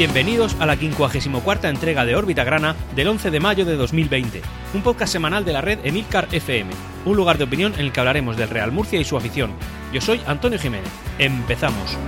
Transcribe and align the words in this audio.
Bienvenidos 0.00 0.56
a 0.58 0.64
la 0.64 0.76
54 0.76 1.68
entrega 1.68 2.06
de 2.06 2.16
Órbita 2.16 2.42
Grana 2.42 2.74
del 2.96 3.08
11 3.08 3.30
de 3.30 3.38
mayo 3.38 3.66
de 3.66 3.76
2020, 3.76 4.40
un 4.72 4.80
podcast 4.80 5.12
semanal 5.12 5.44
de 5.44 5.52
la 5.52 5.60
red 5.60 5.78
Emilcar 5.84 6.26
FM, 6.32 6.72
un 7.04 7.16
lugar 7.18 7.36
de 7.36 7.44
opinión 7.44 7.74
en 7.74 7.80
el 7.80 7.92
que 7.92 8.00
hablaremos 8.00 8.38
del 8.38 8.48
Real 8.48 8.72
Murcia 8.72 8.98
y 8.98 9.04
su 9.04 9.18
afición. 9.18 9.50
Yo 9.92 10.00
soy 10.00 10.22
Antonio 10.26 10.58
Jiménez. 10.58 10.90
Empezamos. 11.18 11.98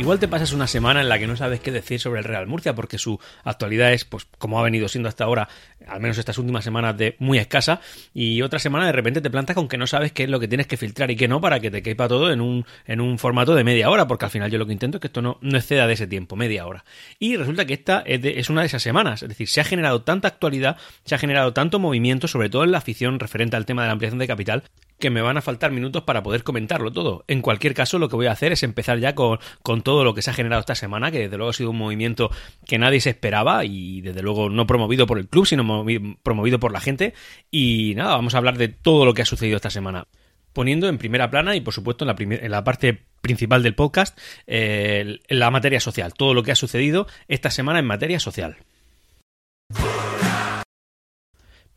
Igual 0.00 0.18
te 0.18 0.28
pasas 0.28 0.54
una 0.54 0.66
semana 0.66 1.02
en 1.02 1.10
la 1.10 1.18
que 1.18 1.26
no 1.26 1.36
sabes 1.36 1.60
qué 1.60 1.70
decir 1.70 2.00
sobre 2.00 2.20
el 2.20 2.24
Real 2.24 2.46
Murcia 2.46 2.74
porque 2.74 2.96
su 2.96 3.20
actualidad 3.44 3.92
es, 3.92 4.06
pues, 4.06 4.26
como 4.38 4.58
ha 4.58 4.62
venido 4.62 4.88
siendo 4.88 5.10
hasta 5.10 5.24
ahora, 5.24 5.46
al 5.86 6.00
menos 6.00 6.16
estas 6.16 6.38
últimas 6.38 6.64
semanas, 6.64 6.96
de 6.96 7.16
muy 7.18 7.36
escasa. 7.36 7.82
Y 8.14 8.40
otra 8.40 8.58
semana 8.58 8.86
de 8.86 8.92
repente 8.92 9.20
te 9.20 9.28
plantas 9.28 9.54
con 9.54 9.68
que 9.68 9.76
no 9.76 9.86
sabes 9.86 10.12
qué 10.12 10.22
es 10.22 10.30
lo 10.30 10.40
que 10.40 10.48
tienes 10.48 10.66
que 10.66 10.78
filtrar 10.78 11.10
y 11.10 11.16
qué 11.16 11.28
no 11.28 11.42
para 11.42 11.60
que 11.60 11.70
te 11.70 11.82
quepa 11.82 12.08
todo 12.08 12.32
en 12.32 12.40
un, 12.40 12.64
en 12.86 13.02
un 13.02 13.18
formato 13.18 13.54
de 13.54 13.62
media 13.62 13.90
hora, 13.90 14.08
porque 14.08 14.24
al 14.24 14.30
final 14.30 14.50
yo 14.50 14.56
lo 14.56 14.64
que 14.64 14.72
intento 14.72 14.96
es 14.96 15.00
que 15.02 15.08
esto 15.08 15.20
no, 15.20 15.36
no 15.42 15.58
exceda 15.58 15.86
de 15.86 15.92
ese 15.92 16.06
tiempo, 16.06 16.34
media 16.34 16.66
hora. 16.66 16.82
Y 17.18 17.36
resulta 17.36 17.66
que 17.66 17.74
esta 17.74 18.02
es, 18.06 18.24
es 18.24 18.48
una 18.48 18.62
de 18.62 18.68
esas 18.68 18.82
semanas. 18.82 19.22
Es 19.22 19.28
decir, 19.28 19.48
se 19.48 19.60
ha 19.60 19.64
generado 19.64 20.00
tanta 20.00 20.28
actualidad, 20.28 20.78
se 21.04 21.14
ha 21.14 21.18
generado 21.18 21.52
tanto 21.52 21.78
movimiento, 21.78 22.26
sobre 22.26 22.48
todo 22.48 22.64
en 22.64 22.72
la 22.72 22.78
afición 22.78 23.20
referente 23.20 23.56
al 23.56 23.66
tema 23.66 23.82
de 23.82 23.88
la 23.88 23.92
ampliación 23.92 24.18
de 24.18 24.26
capital, 24.26 24.62
que 25.00 25.10
me 25.10 25.22
van 25.22 25.36
a 25.36 25.42
faltar 25.42 25.72
minutos 25.72 26.04
para 26.04 26.22
poder 26.22 26.44
comentarlo 26.44 26.92
todo. 26.92 27.24
En 27.26 27.42
cualquier 27.42 27.74
caso, 27.74 27.98
lo 27.98 28.08
que 28.08 28.14
voy 28.14 28.26
a 28.26 28.32
hacer 28.32 28.52
es 28.52 28.62
empezar 28.62 29.00
ya 29.00 29.16
con, 29.16 29.38
todo 29.82 30.04
lo 30.04 30.14
que 30.14 30.22
se 30.22 30.30
ha 30.30 30.34
generado 30.34 30.60
esta 30.60 30.76
semana, 30.76 31.10
que 31.10 31.18
desde 31.18 31.36
luego 31.36 31.50
ha 31.50 31.54
sido 31.54 31.70
un 31.70 31.78
movimiento 31.78 32.30
que 32.66 32.78
nadie 32.78 33.00
se 33.00 33.10
esperaba 33.10 33.64
y 33.64 34.00
desde 34.02 34.22
luego 34.22 34.48
no 34.48 34.66
promovido 34.66 35.06
por 35.06 35.18
el 35.18 35.28
club, 35.28 35.46
sino 35.46 35.84
promovido 36.22 36.60
por 36.60 36.72
la 36.72 36.80
gente. 36.80 37.14
Y 37.50 37.94
nada, 37.96 38.12
vamos 38.12 38.34
a 38.34 38.38
hablar 38.38 38.56
de 38.58 38.68
todo 38.68 39.04
lo 39.04 39.14
que 39.14 39.22
ha 39.22 39.26
sucedido 39.26 39.56
esta 39.56 39.70
semana. 39.70 40.06
Poniendo 40.52 40.88
en 40.88 40.98
primera 40.98 41.30
plana 41.30 41.56
y 41.56 41.60
por 41.60 41.74
supuesto 41.74 42.04
en 42.04 42.08
la, 42.08 42.16
en 42.18 42.50
la 42.50 42.64
parte 42.64 43.04
principal 43.20 43.62
del 43.62 43.74
podcast 43.74 44.18
eh, 44.46 45.18
la 45.28 45.50
materia 45.50 45.80
social, 45.80 46.14
todo 46.14 46.34
lo 46.34 46.42
que 46.42 46.52
ha 46.52 46.56
sucedido 46.56 47.06
esta 47.28 47.50
semana 47.50 47.78
en 47.78 47.86
materia 47.86 48.20
social. 48.20 48.56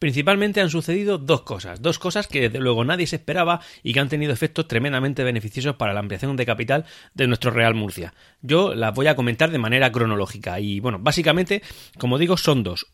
Principalmente 0.03 0.59
han 0.59 0.69
sucedido 0.69 1.17
dos 1.17 1.43
cosas, 1.43 1.81
dos 1.81 1.97
cosas 1.97 2.27
que 2.27 2.41
desde 2.41 2.59
luego 2.59 2.83
nadie 2.83 3.07
se 3.07 3.15
esperaba 3.15 3.61
y 3.83 3.93
que 3.93 4.01
han 4.01 4.09
tenido 4.09 4.33
efectos 4.33 4.67
tremendamente 4.67 5.23
beneficiosos 5.23 5.77
para 5.77 5.93
la 5.93 6.01
ampliación 6.01 6.35
de 6.35 6.45
capital 6.45 6.83
de 7.13 7.25
nuestro 7.25 7.51
Real 7.51 7.73
Murcia. 7.73 8.13
Yo 8.41 8.75
las 8.75 8.93
voy 8.93 9.07
a 9.07 9.15
comentar 9.15 9.49
de 9.49 9.59
manera 9.59 9.93
cronológica 9.93 10.59
y 10.59 10.81
bueno, 10.81 10.99
básicamente, 10.99 11.61
como 11.97 12.17
digo, 12.17 12.35
son 12.35 12.63
dos. 12.63 12.85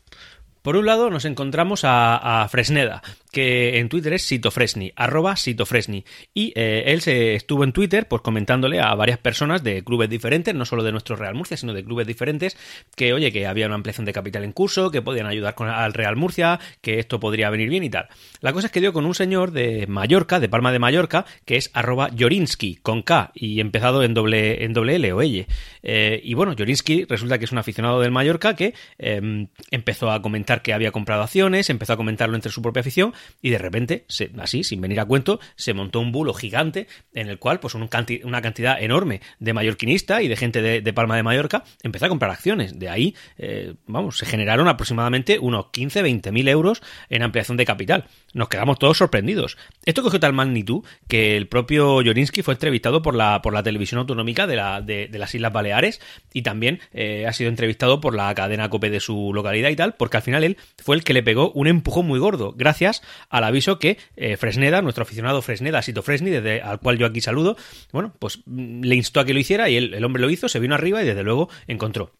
Por 0.62 0.76
un 0.76 0.86
lado 0.86 1.10
nos 1.10 1.26
encontramos 1.26 1.82
a, 1.84 2.48
Fresneda, 2.52 3.02
que 3.32 3.80
en 3.80 3.90
Twitter 3.90 4.14
es 4.14 4.24
Sitofresni, 4.24 4.92
arroba 4.96 5.36
Sitofresni. 5.36 6.06
Y 6.34 6.52
eh, 6.56 6.84
él 6.88 7.02
se 7.02 7.36
estuvo 7.36 7.64
en 7.64 7.74
Twitter 7.74 8.08
pues 8.08 8.22
comentándole 8.22 8.80
a 8.80 8.94
varias 8.96 9.20
personas 9.20 9.64
de 9.64 9.84
clubes 9.84 10.10
diferentes, 10.10 10.54
no 10.56 10.66
solo 10.66 10.84
de 10.84 10.92
nuestro 10.92 11.16
Real 11.16 11.36
Murcia, 11.36 11.58
sino 11.58 11.74
de 11.74 11.84
clubes 11.84 12.08
diferentes, 12.08 12.58
que 12.96 13.14
oye, 13.14 13.32
que 13.32 13.48
había 13.48 13.68
una 13.68 13.76
ampliación 13.76 14.06
de 14.06 14.14
capital 14.14 14.44
en 14.44 14.52
curso, 14.52 14.92
que 14.92 15.02
podían 15.02 15.28
ayudar 15.28 15.56
con, 15.56 15.70
al 15.70 15.94
Real 15.94 16.16
Murcia, 16.16 16.60
que 16.82 17.00
esto 17.00 17.20
podría 17.20 17.50
venir 17.50 17.70
bien 17.70 17.84
y 17.84 17.90
tal. 17.90 18.08
La 18.42 18.54
cosa 18.54 18.68
es 18.68 18.72
que 18.72 18.82
dio 18.82 18.94
con 18.94 19.06
un 19.06 19.16
señor 19.16 19.52
de 19.52 19.86
Mallorca, 19.88 20.40
de 20.40 20.50
Palma 20.50 20.72
de 20.72 20.80
Mallorca, 20.80 21.26
que 21.46 21.58
es 21.58 21.70
arroba 21.74 22.10
Jorinsky, 22.18 22.78
con 22.78 23.04
K, 23.04 23.32
y 23.36 23.60
empezado 23.60 24.04
en 24.04 24.14
doble, 24.14 24.64
en 24.64 24.74
doble 24.74 24.96
L 24.96 25.14
o 25.14 25.22
L. 25.22 25.48
Eh, 25.84 26.22
y 26.24 26.34
bueno, 26.34 26.56
Jorinsky 26.58 27.06
resulta 27.06 27.38
que 27.38 27.46
es 27.46 27.52
un 27.52 27.58
aficionado 27.58 28.00
del 28.00 28.12
Mallorca 28.12 28.56
que 28.56 28.74
em, 28.98 29.48
empezó 29.72 30.12
a 30.12 30.22
comentar 30.22 30.62
que 30.62 30.74
había 30.74 30.92
comprado 30.92 31.24
acciones, 31.24 31.70
empezó 31.70 31.94
a 31.94 31.98
comentarlo 31.98 32.36
entre 32.36 32.52
su 32.52 32.62
propia 32.62 32.82
afición 32.82 33.14
y 33.42 33.50
de 33.50 33.58
repente, 33.58 34.06
así, 34.40 34.64
sin 34.64 34.82
venir 34.82 35.00
a 35.00 35.06
cuento, 35.06 35.40
se 35.56 35.74
montó 35.74 36.00
un 36.00 36.12
bulo 36.12 36.34
gigante 36.34 36.88
en 37.14 37.30
el 37.30 37.40
cual 37.40 37.60
pues 37.60 37.76
una 37.76 38.42
cantidad 38.42 38.82
enorme 38.82 39.22
de 39.40 39.54
mallorquinistas 39.54 40.22
y 40.22 40.28
de 40.28 40.36
gente 40.36 40.62
de, 40.62 40.94
Palma 40.94 41.16
de 41.16 41.24
Mallorca 41.24 41.64
empezó 41.84 42.06
a 42.06 42.10
comprar 42.10 42.32
acciones. 42.32 42.78
De 42.80 42.90
ahí, 42.90 43.16
eh, 43.38 43.76
vamos, 43.86 44.18
se 44.18 44.26
generaron 44.26 44.68
aproximadamente 44.68 45.40
unos 45.40 45.66
15-20 45.68 46.32
mil 46.32 46.48
euros 46.48 46.82
en 47.10 47.24
ampliación 47.24 47.58
de 47.58 47.66
capital. 47.66 48.06
Nos 48.34 48.50
quedamos 48.50 48.80
todos 48.80 48.98
sorprendidos. 48.98 49.58
Esto 49.86 50.04
cogió 50.04 50.20
tal 50.20 50.34
magnitud 50.34 50.84
que 51.08 51.38
el 51.38 51.48
propio 51.48 51.96
Jorinsky 51.96 52.42
fue 52.42 52.54
entrevistado 52.56 53.02
por 53.02 53.16
la, 53.16 53.42
por 53.42 53.54
la 53.54 53.64
televisión 53.64 54.00
autonómica 54.00 54.48
de, 54.48 54.56
la, 54.56 54.82
de, 54.82 55.10
las 55.14 55.34
Islas 55.34 55.54
Baleares 55.54 56.02
y 56.34 56.42
también 56.42 56.80
eh, 56.94 57.26
ha 57.28 57.34
sido 57.34 57.50
entrevistado 57.50 58.02
por 58.02 58.16
la 58.16 58.34
cadena 58.36 58.70
COPE 58.70 58.90
de 58.90 59.00
su 59.00 59.32
localidad 59.34 59.70
y 59.70 59.76
tal, 59.76 59.94
porque 59.96 60.18
al 60.18 60.24
final 60.24 60.44
él 60.44 60.58
fue 60.78 60.96
el 60.96 61.04
que 61.04 61.14
le 61.14 61.24
pegó 61.24 61.52
un 61.52 61.68
empujón 61.68 62.08
muy 62.08 62.20
gordo, 62.20 62.54
gracias 62.56 63.02
al 63.30 63.44
aviso 63.44 63.80
que 63.80 63.98
eh, 64.16 64.38
Fresneda, 64.38 64.82
nuestro 64.82 65.04
aficionado 65.04 65.42
Fresneda, 65.42 65.82
Sito 65.82 66.04
Fresni, 66.04 66.30
desde 66.30 66.62
al 66.62 66.80
cual 66.80 66.98
yo 66.98 67.06
aquí 67.06 67.22
saludo, 67.22 67.58
bueno, 67.92 68.14
pues 68.20 68.40
mm, 68.46 68.84
le 68.84 68.96
instó 68.96 69.20
a 69.20 69.26
que 69.26 69.34
lo 69.34 69.40
hiciera 69.40 69.70
y 69.70 69.78
el 69.78 70.04
hombre 70.04 70.22
lo 70.22 70.30
hizo, 70.30 70.50
se 70.50 70.60
vino 70.60 70.76
arriba 70.76 71.02
y 71.02 71.06
desde 71.06 71.24
luego 71.24 71.50
encontró. 71.68 72.12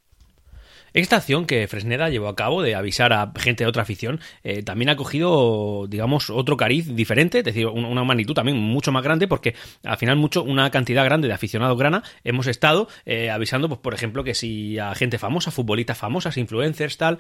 Esta 0.94 1.18
acción 1.18 1.46
que 1.46 1.68
Fresneda 1.68 2.10
llevó 2.10 2.28
a 2.28 2.36
cabo 2.36 2.62
de 2.62 2.76
avisar 2.76 3.14
a 3.14 3.32
gente 3.38 3.64
de 3.64 3.70
otra 3.70 3.84
afición 3.84 4.20
eh, 4.44 4.64
también 4.64 4.90
ha 4.90 4.96
cogido, 4.96 5.86
digamos, 5.88 6.30
otro 6.30 6.58
cariz 6.58 6.96
diferente, 6.96 7.40
es 7.40 7.44
decir, 7.44 7.68
una 7.68 8.04
magnitud 8.04 8.34
también 8.34 8.58
mucho 8.58 8.92
más 8.92 9.04
grande 9.04 9.28
porque 9.28 9.56
al 9.84 9.98
final 9.98 10.18
mucho, 10.18 10.44
una 10.44 10.72
cantidad 10.72 11.06
grande 11.06 11.28
de 11.28 11.34
aficionados 11.34 11.78
grana 11.78 12.04
hemos 12.24 12.48
estado 12.48 12.88
eh, 13.06 13.30
avisando, 13.30 13.70
pues 13.70 13.80
por 13.82 13.94
ejemplo, 13.94 14.24
que 14.24 14.34
si 14.34 14.80
a 14.80 14.96
gente 14.96 15.20
famosa, 15.20 15.52
futbolistas 15.52 15.98
famosas, 15.98 16.38
influencers, 16.38 16.98
tal, 16.98 17.20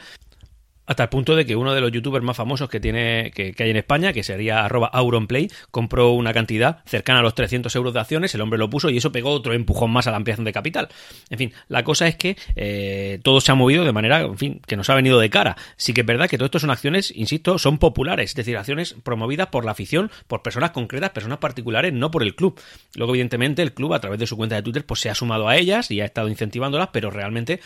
hasta 0.89 1.03
el 1.03 1.09
punto 1.09 1.35
de 1.35 1.45
que 1.45 1.55
uno 1.55 1.75
de 1.75 1.81
los 1.81 1.91
youtubers 1.91 2.25
más 2.25 2.35
famosos 2.35 2.67
que 2.67 2.79
tiene 2.79 3.29
que, 3.29 3.53
hay 3.59 3.69
en 3.69 3.77
España, 3.77 4.11
que 4.11 4.23
sería 4.23 4.65
arroba 4.65 4.87
Auronplay, 4.87 5.47
compró 5.69 6.13
una 6.13 6.33
cantidad 6.33 6.83
cercana 6.85 7.19
a 7.19 7.21
los 7.21 7.35
300 7.35 7.73
euros 7.75 7.93
de 7.93 7.99
acciones, 7.99 8.33
el 8.33 8.41
hombre 8.41 8.57
lo 8.57 8.71
puso 8.71 8.89
y 8.89 8.97
eso 8.97 9.11
pegó 9.11 9.29
otro 9.29 9.53
empujón 9.53 9.91
más 9.91 10.07
a 10.07 10.11
la 10.11 10.17
ampliación 10.17 10.45
de 10.45 10.51
capital. 10.51 10.89
En 11.29 11.37
fin, 11.37 11.53
la 11.67 11.83
cosa 11.83 12.07
es 12.07 12.15
que 12.15 12.37
eh, 12.55 13.19
todo 13.21 13.39
se 13.39 13.51
ha 13.51 13.55
movido 13.55 13.85
de 13.85 13.91
manera, 13.91 14.21
en 14.21 14.39
fin, 14.39 14.61
que 14.65 14.75
nos 14.75 14.89
ha 14.89 14.95
venido 14.95 15.19
de 15.19 15.29
cara. 15.29 15.57
Sí 15.77 15.93
que 15.93 16.01
es 16.01 16.07
verdad 16.07 16.27
que 16.27 16.39
todo 16.39 16.47
esto 16.47 16.57
son 16.57 16.71
acciones, 16.71 17.13
insisto, 17.15 17.59
son 17.59 17.77
populares, 17.77 18.31
es 18.31 18.35
decir, 18.35 18.57
acciones 18.57 18.95
promovidas 19.03 19.49
por 19.49 19.65
la 19.65 19.71
afición, 19.73 20.09
por 20.25 20.41
personas 20.41 20.71
concretas, 20.71 21.11
personas 21.11 21.37
particulares, 21.37 21.93
no 21.93 22.09
por 22.09 22.23
el 22.23 22.33
club. 22.33 22.59
Luego, 22.95 23.13
evidentemente, 23.13 23.61
el 23.61 23.75
club, 23.75 23.93
a 23.93 23.99
través 23.99 24.19
de 24.19 24.25
su 24.25 24.35
cuenta 24.35 24.55
de 24.55 24.63
Twitter, 24.63 24.87
pues 24.87 25.01
se 25.01 25.11
ha 25.11 25.13
sumado 25.13 25.47
a 25.47 25.55
ellas 25.55 25.91
y 25.91 26.01
ha 26.01 26.05
estado 26.05 26.29
incentivándolas, 26.29 26.89
pero 26.91 27.11
realmente 27.11 27.59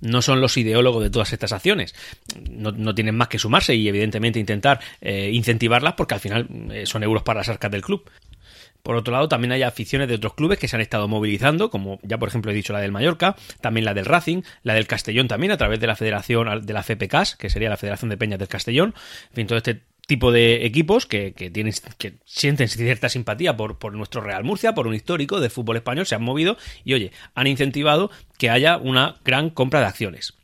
no 0.00 0.22
son 0.22 0.40
los 0.40 0.56
ideólogos 0.56 1.02
de 1.02 1.10
todas 1.10 1.32
estas 1.32 1.52
acciones. 1.52 1.94
No, 2.50 2.94
tienen 2.94 3.16
más 3.16 3.28
que 3.28 3.38
sumarse 3.38 3.74
y 3.74 3.88
evidentemente 3.88 4.38
intentar 4.38 4.80
eh, 5.00 5.30
incentivarlas 5.32 5.94
porque 5.94 6.14
al 6.14 6.20
final 6.20 6.48
eh, 6.70 6.86
son 6.86 7.02
euros 7.02 7.22
para 7.22 7.40
las 7.40 7.48
arcas 7.48 7.70
del 7.70 7.82
club. 7.82 8.08
Por 8.84 8.96
otro 8.96 9.12
lado, 9.12 9.28
también 9.28 9.50
hay 9.52 9.62
aficiones 9.62 10.08
de 10.08 10.16
otros 10.16 10.34
clubes 10.34 10.58
que 10.58 10.68
se 10.68 10.76
han 10.76 10.82
estado 10.82 11.08
movilizando, 11.08 11.70
como 11.70 11.98
ya 12.02 12.18
por 12.18 12.28
ejemplo 12.28 12.52
he 12.52 12.54
dicho 12.54 12.74
la 12.74 12.80
del 12.80 12.92
Mallorca, 12.92 13.34
también 13.62 13.86
la 13.86 13.94
del 13.94 14.04
Racing, 14.04 14.42
la 14.62 14.74
del 14.74 14.86
Castellón 14.86 15.26
también 15.26 15.52
a 15.52 15.56
través 15.56 15.80
de 15.80 15.86
la 15.86 15.96
Federación 15.96 16.66
de 16.66 16.72
la 16.74 16.82
FPCAS, 16.82 17.36
que 17.36 17.48
sería 17.48 17.70
la 17.70 17.78
Federación 17.78 18.10
de 18.10 18.18
Peñas 18.18 18.38
del 18.38 18.48
Castellón. 18.48 18.94
En 19.30 19.34
fin, 19.36 19.46
todo 19.46 19.56
este 19.56 19.80
tipo 20.06 20.32
de 20.32 20.66
equipos 20.66 21.06
que, 21.06 21.32
tienen, 21.32 21.74
que 21.98 22.14
sienten 22.24 22.68
cierta 22.68 23.08
simpatía 23.08 23.56
por, 23.56 23.78
por 23.78 23.94
nuestro 23.94 24.20
Real 24.20 24.44
Murcia, 24.44 24.74
por 24.74 24.86
un 24.86 24.94
histórico 24.94 25.40
del 25.40 25.50
fútbol 25.50 25.76
español, 25.76 26.06
se 26.06 26.14
han 26.14 26.22
movido 26.22 26.56
y, 26.84 26.94
oye, 26.94 27.12
han 27.34 27.46
incentivado 27.46 28.10
que 28.38 28.50
haya 28.50 28.76
una 28.76 29.16
gran 29.24 29.50
compra 29.50 29.80
de 29.80 29.86
acciones. 29.86 30.34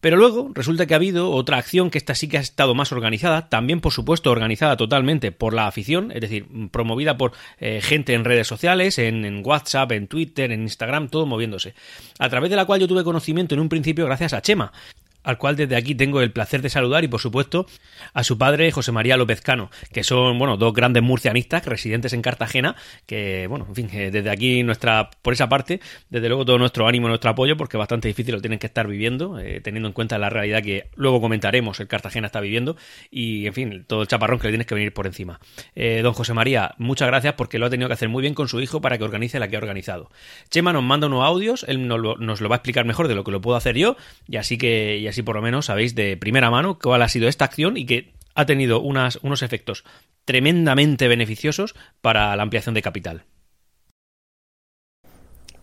Pero 0.00 0.16
luego 0.16 0.50
resulta 0.54 0.86
que 0.86 0.94
ha 0.94 0.96
habido 0.96 1.30
otra 1.30 1.58
acción 1.58 1.90
que 1.90 1.98
esta 1.98 2.14
sí 2.14 2.26
que 2.26 2.38
ha 2.38 2.40
estado 2.40 2.74
más 2.74 2.90
organizada, 2.90 3.50
también 3.50 3.82
por 3.82 3.92
supuesto 3.92 4.30
organizada 4.30 4.78
totalmente 4.78 5.30
por 5.30 5.52
la 5.52 5.66
afición, 5.66 6.10
es 6.10 6.22
decir, 6.22 6.46
promovida 6.70 7.18
por 7.18 7.32
eh, 7.58 7.80
gente 7.82 8.14
en 8.14 8.24
redes 8.24 8.46
sociales, 8.46 8.98
en, 8.98 9.42
WhatsApp, 9.44 9.92
en 9.92 10.08
Twitter, 10.08 10.52
en 10.52 10.62
Instagram, 10.62 11.08
todo 11.08 11.26
moviéndose. 11.26 11.74
A 12.18 12.30
través 12.30 12.48
de 12.48 12.56
la 12.56 12.64
cual 12.64 12.80
yo 12.80 12.88
tuve 12.88 13.04
conocimiento 13.04 13.54
en 13.54 13.60
un 13.60 13.68
principio 13.68 14.06
gracias 14.06 14.32
a 14.32 14.40
Chema 14.40 14.72
al 15.22 15.38
cual 15.38 15.56
desde 15.56 15.76
aquí 15.76 15.94
tengo 15.94 16.20
el 16.20 16.32
placer 16.32 16.62
de 16.62 16.70
saludar 16.70 17.04
y 17.04 17.08
por 17.08 17.20
supuesto 17.20 17.66
a 18.14 18.24
su 18.24 18.38
padre 18.38 18.70
José 18.72 18.92
María 18.92 19.16
López 19.16 19.40
Cano, 19.40 19.70
que 19.92 20.04
son 20.04 20.38
bueno 20.38 20.56
dos 20.56 20.72
grandes 20.72 21.02
murcianistas 21.02 21.66
residentes 21.66 22.12
en 22.12 22.22
Cartagena, 22.22 22.76
que 23.06 23.46
bueno, 23.48 23.66
en 23.68 23.74
fin, 23.74 23.88
desde 23.90 24.30
aquí 24.30 24.62
nuestra 24.62 25.10
por 25.22 25.32
esa 25.32 25.48
parte, 25.48 25.80
desde 26.08 26.28
luego 26.28 26.44
todo 26.44 26.58
nuestro 26.58 26.86
ánimo, 26.86 27.08
nuestro 27.08 27.30
apoyo, 27.30 27.56
porque 27.56 27.76
bastante 27.76 28.08
difícil 28.08 28.34
lo 28.34 28.40
tienen 28.40 28.58
que 28.58 28.66
estar 28.66 28.86
viviendo, 28.86 29.38
eh, 29.38 29.60
teniendo 29.60 29.88
en 29.88 29.92
cuenta 29.92 30.18
la 30.18 30.30
realidad 30.30 30.62
que 30.62 30.88
luego 30.94 31.20
comentaremos 31.20 31.80
el 31.80 31.88
Cartagena 31.88 32.26
está 32.26 32.40
viviendo 32.40 32.76
y 33.10 33.46
en 33.46 33.54
fin, 33.54 33.84
todo 33.86 34.02
el 34.02 34.08
chaparrón 34.08 34.38
que 34.38 34.46
le 34.46 34.52
tienes 34.52 34.66
que 34.66 34.74
venir 34.74 34.92
por 34.92 35.06
encima. 35.06 35.40
Eh, 35.74 36.00
don 36.02 36.12
José 36.12 36.34
María, 36.34 36.74
muchas 36.78 37.08
gracias 37.08 37.34
porque 37.34 37.58
lo 37.58 37.66
ha 37.66 37.70
tenido 37.70 37.88
que 37.88 37.94
hacer 37.94 38.08
muy 38.08 38.22
bien 38.22 38.34
con 38.34 38.48
su 38.48 38.60
hijo 38.60 38.80
para 38.80 38.98
que 38.98 39.04
organice 39.04 39.38
la 39.38 39.48
que 39.48 39.56
ha 39.56 39.58
organizado. 39.58 40.10
Chema 40.50 40.72
nos 40.72 40.82
manda 40.82 41.06
unos 41.06 41.24
audios, 41.24 41.64
él 41.68 41.86
nos 41.86 42.00
lo, 42.00 42.16
nos 42.16 42.40
lo 42.40 42.48
va 42.48 42.56
a 42.56 42.58
explicar 42.58 42.84
mejor 42.84 43.08
de 43.08 43.14
lo 43.14 43.24
que 43.24 43.30
lo 43.30 43.40
puedo 43.40 43.56
hacer 43.56 43.76
yo 43.76 43.96
y 44.28 44.36
así 44.36 44.58
que 44.58 45.09
así 45.10 45.22
por 45.22 45.36
lo 45.36 45.42
menos 45.42 45.66
sabéis 45.66 45.94
de 45.94 46.16
primera 46.16 46.50
mano 46.50 46.78
cuál 46.78 47.02
ha 47.02 47.08
sido 47.08 47.28
esta 47.28 47.44
acción 47.44 47.76
y 47.76 47.86
que 47.86 48.14
ha 48.34 48.46
tenido 48.46 48.80
unas, 48.80 49.18
unos 49.22 49.42
efectos 49.42 49.84
tremendamente 50.24 51.08
beneficiosos 51.08 51.74
para 52.00 52.34
la 52.36 52.42
ampliación 52.42 52.74
de 52.74 52.82
capital. 52.82 53.24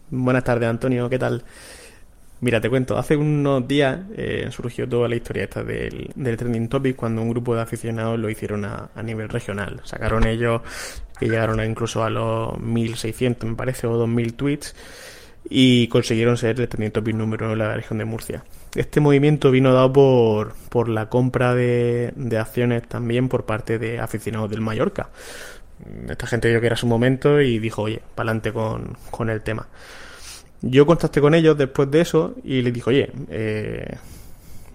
Buenas 0.09 0.43
tardes, 0.43 0.69
Antonio, 0.69 1.09
¿qué 1.09 1.19
tal? 1.19 1.43
Mira, 2.39 2.61
te 2.61 2.69
cuento, 2.69 2.97
hace 2.97 3.17
unos 3.17 3.67
días 3.67 3.99
eh, 4.15 4.47
surgió 4.51 4.87
toda 4.87 5.09
la 5.09 5.15
historia 5.15 5.43
esta 5.43 5.63
del, 5.63 6.13
trending 6.15 6.69
topic 6.69 6.95
cuando 6.95 7.21
un 7.23 7.29
grupo 7.29 7.55
de 7.55 7.61
aficionados 7.61 8.19
lo 8.19 8.29
hicieron 8.29 8.63
a, 8.63 8.91
a 8.93 9.01
nivel 9.01 9.27
regional. 9.27 9.81
Sacaron 9.83 10.27
ellos 10.27 10.61
que 11.19 11.25
llegaron 11.25 11.63
incluso 11.67 12.03
a 12.03 12.11
los 12.11 12.59
1600, 12.59 13.49
me 13.49 13.55
parece, 13.55 13.87
o 13.87 13.97
2000 13.97 14.33
tweets, 14.35 14.75
y 15.49 15.87
consiguieron 15.87 16.37
ser 16.37 16.59
el 16.59 16.67
teniente 16.67 17.01
top 17.01 17.13
número 17.13 17.49
de 17.49 17.55
la 17.55 17.75
región 17.75 17.99
de 17.99 18.05
Murcia. 18.05 18.43
Este 18.75 18.99
movimiento 18.99 19.51
vino 19.51 19.73
dado 19.73 19.93
por, 19.93 20.53
por 20.69 20.89
la 20.89 21.09
compra 21.09 21.55
de, 21.55 22.13
de 22.15 22.37
acciones 22.37 22.87
también 22.87 23.29
por 23.29 23.45
parte 23.45 23.79
de 23.79 23.99
aficionados 23.99 24.49
del 24.49 24.61
Mallorca. 24.61 25.09
Esta 26.09 26.27
gente 26.27 26.49
vio 26.49 26.59
que 26.59 26.67
era 26.67 26.75
su 26.75 26.87
momento 26.87 27.39
y 27.39 27.59
dijo, 27.59 27.83
oye, 27.83 28.01
para 28.15 28.31
adelante 28.31 28.51
con, 28.51 28.97
con 29.09 29.29
el 29.29 29.41
tema. 29.41 29.67
Yo 30.61 30.85
contacté 30.85 31.21
con 31.21 31.35
ellos 31.35 31.57
después 31.57 31.89
de 31.91 32.01
eso 32.01 32.35
y 32.43 32.61
les 32.61 32.73
dije, 32.73 32.89
oye, 32.89 33.11
eh, 33.29 33.95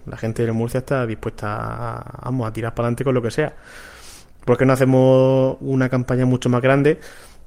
la 0.05 0.17
gente 0.17 0.45
de 0.45 0.51
Murcia 0.51 0.79
está 0.79 1.05
dispuesta 1.05 1.97
a, 1.97 2.29
a 2.29 2.53
tirar 2.53 2.73
para 2.73 2.87
adelante 2.87 3.03
con 3.03 3.13
lo 3.13 3.21
que 3.21 3.31
sea. 3.31 3.53
¿Por 4.43 4.57
qué 4.57 4.65
no 4.65 4.73
hacemos 4.73 5.57
una 5.61 5.89
campaña 5.89 6.25
mucho 6.25 6.49
más 6.49 6.61
grande? 6.61 6.99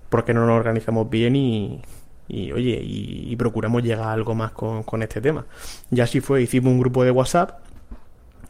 ¿Por 0.09 0.25
qué 0.25 0.33
no 0.33 0.47
nos 0.47 0.59
organizamos 0.59 1.11
bien 1.11 1.35
y, 1.37 1.83
y 2.29 2.53
oye, 2.53 2.81
y, 2.83 3.35
procuramos 3.37 3.83
llegar 3.83 4.09
a 4.09 4.13
algo 4.13 4.35
más 4.35 4.53
con, 4.53 4.83
con, 4.83 5.03
este 5.03 5.21
tema? 5.21 5.47
Y 5.91 6.01
así 6.01 6.21
fue, 6.21 6.43
hicimos 6.43 6.73
un 6.73 6.81
grupo 6.81 7.05
de 7.05 7.11
WhatsApp. 7.11 7.61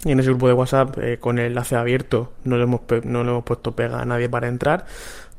Y 0.05 0.13
en 0.13 0.21
ese 0.21 0.31
grupo 0.31 0.49
de 0.49 0.55
WhatsApp, 0.55 0.99
eh, 0.99 1.19
con 1.19 1.39
el 1.39 1.47
enlace 1.47 1.77
abierto, 1.77 2.33
no 2.45 2.57
le, 2.57 2.65
hemos, 2.65 2.83
no 3.05 3.25
le 3.25 3.31
hemos 3.31 3.45
puesto 3.45 3.75
pega 3.75 4.01
a 4.01 4.05
nadie 4.05 4.29
para 4.29 4.49
entrar. 4.49 4.87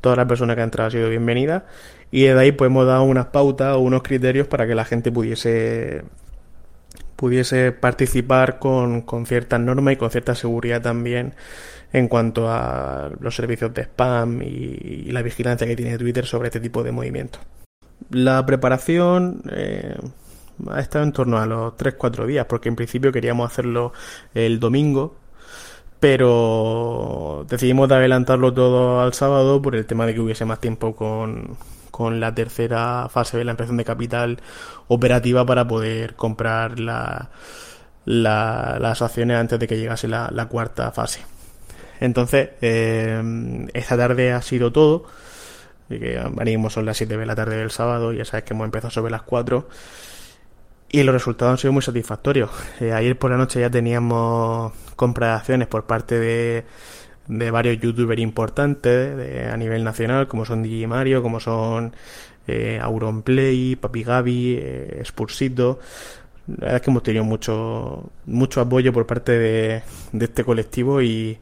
Todas 0.00 0.18
las 0.18 0.26
personas 0.26 0.56
que 0.56 0.62
han 0.62 0.66
entrado 0.66 0.86
han 0.86 0.92
sido 0.92 1.08
bienvenidas. 1.08 1.62
Y 2.10 2.22
de 2.24 2.38
ahí 2.38 2.52
pues 2.52 2.70
hemos 2.70 2.86
dado 2.86 3.02
unas 3.04 3.26
pautas 3.26 3.76
o 3.76 3.80
unos 3.80 4.02
criterios 4.02 4.46
para 4.46 4.66
que 4.66 4.74
la 4.74 4.84
gente 4.84 5.12
pudiese 5.12 6.04
pudiese 7.16 7.72
participar 7.72 8.60
con, 8.60 9.02
con 9.02 9.26
ciertas 9.26 9.58
normas 9.58 9.94
y 9.94 9.96
con 9.96 10.08
cierta 10.08 10.36
seguridad 10.36 10.80
también 10.80 11.34
en 11.92 12.08
cuanto 12.08 12.48
a 12.50 13.10
los 13.20 13.34
servicios 13.34 13.72
de 13.74 13.82
spam 13.82 14.42
y, 14.42 15.10
la 15.10 15.22
vigilancia 15.22 15.66
que 15.66 15.76
tiene 15.76 15.98
Twitter 15.98 16.26
sobre 16.26 16.48
este 16.48 16.60
tipo 16.60 16.82
de 16.82 16.92
movimientos. 16.92 17.40
La 18.10 18.44
preparación 18.46 19.42
eh, 19.50 19.96
ha 20.68 20.80
estado 20.80 21.04
en 21.04 21.12
torno 21.12 21.38
a 21.38 21.46
los 21.46 21.74
3-4 21.74 22.26
días, 22.26 22.46
porque 22.46 22.68
en 22.68 22.76
principio 22.76 23.12
queríamos 23.12 23.50
hacerlo 23.50 23.92
el 24.34 24.60
domingo, 24.60 25.16
pero 26.00 27.44
decidimos 27.48 27.88
de 27.88 27.96
adelantarlo 27.96 28.52
todo 28.54 29.00
al 29.00 29.14
sábado 29.14 29.60
por 29.60 29.76
el 29.76 29.86
tema 29.86 30.06
de 30.06 30.14
que 30.14 30.20
hubiese 30.20 30.44
más 30.44 30.60
tiempo 30.60 30.94
con, 30.96 31.56
con 31.90 32.20
la 32.20 32.34
tercera 32.34 33.08
fase 33.10 33.36
de 33.38 33.44
la 33.44 33.52
impresión 33.52 33.76
de 33.76 33.84
capital 33.84 34.40
operativa 34.88 35.44
para 35.44 35.66
poder 35.66 36.14
comprar 36.14 36.78
la, 36.78 37.30
las 38.04 39.02
acciones 39.02 39.36
antes 39.36 39.58
de 39.58 39.66
que 39.66 39.76
llegase 39.76 40.08
la, 40.08 40.46
cuarta 40.48 40.92
fase. 40.92 41.20
Entonces, 42.00 42.50
eh, 42.60 43.68
esta 43.74 43.96
tarde 43.96 44.32
ha 44.32 44.40
sido 44.42 44.72
todo. 44.72 45.04
Que 45.88 46.20
venimos 46.32 46.74
son 46.74 46.84
las 46.84 46.96
7 46.98 47.16
de 47.16 47.26
la 47.26 47.34
tarde 47.34 47.56
del 47.56 47.70
sábado, 47.70 48.12
ya 48.12 48.24
sabes 48.24 48.44
que 48.44 48.54
hemos 48.54 48.66
empezado 48.66 48.90
sobre 48.90 49.10
las 49.10 49.22
4. 49.22 49.68
Y 50.90 51.02
los 51.02 51.12
resultados 51.12 51.52
han 51.52 51.58
sido 51.58 51.72
muy 51.72 51.82
satisfactorios. 51.82 52.50
Eh, 52.80 52.92
ayer 52.92 53.18
por 53.18 53.30
la 53.30 53.36
noche 53.36 53.60
ya 53.60 53.70
teníamos 53.70 54.72
compra 54.96 55.28
de 55.28 55.32
acciones 55.34 55.68
por 55.68 55.84
parte 55.84 56.18
de 56.18 56.64
de 57.28 57.50
varios 57.50 57.78
youtubers 57.78 58.20
importantes 58.22 59.52
a 59.52 59.56
nivel 59.58 59.84
nacional, 59.84 60.28
como 60.28 60.46
son 60.46 60.62
DJ 60.62 60.86
Mario, 60.86 61.22
como 61.22 61.40
son 61.40 61.92
eh, 62.46 62.80
Auronplay, 62.82 63.76
Papi 63.76 64.02
Gaby, 64.02 64.58
eh, 64.58 65.02
Spursito. 65.04 65.78
La 66.48 66.54
verdad 66.56 66.76
es 66.76 66.82
que 66.82 66.90
hemos 66.90 67.02
tenido 67.02 67.24
mucho 67.24 68.10
mucho 68.24 68.60
apoyo 68.62 68.92
por 68.92 69.06
parte 69.06 69.32
de, 69.32 69.82
de 70.12 70.24
este 70.24 70.44
colectivo 70.44 71.02
y, 71.02 71.38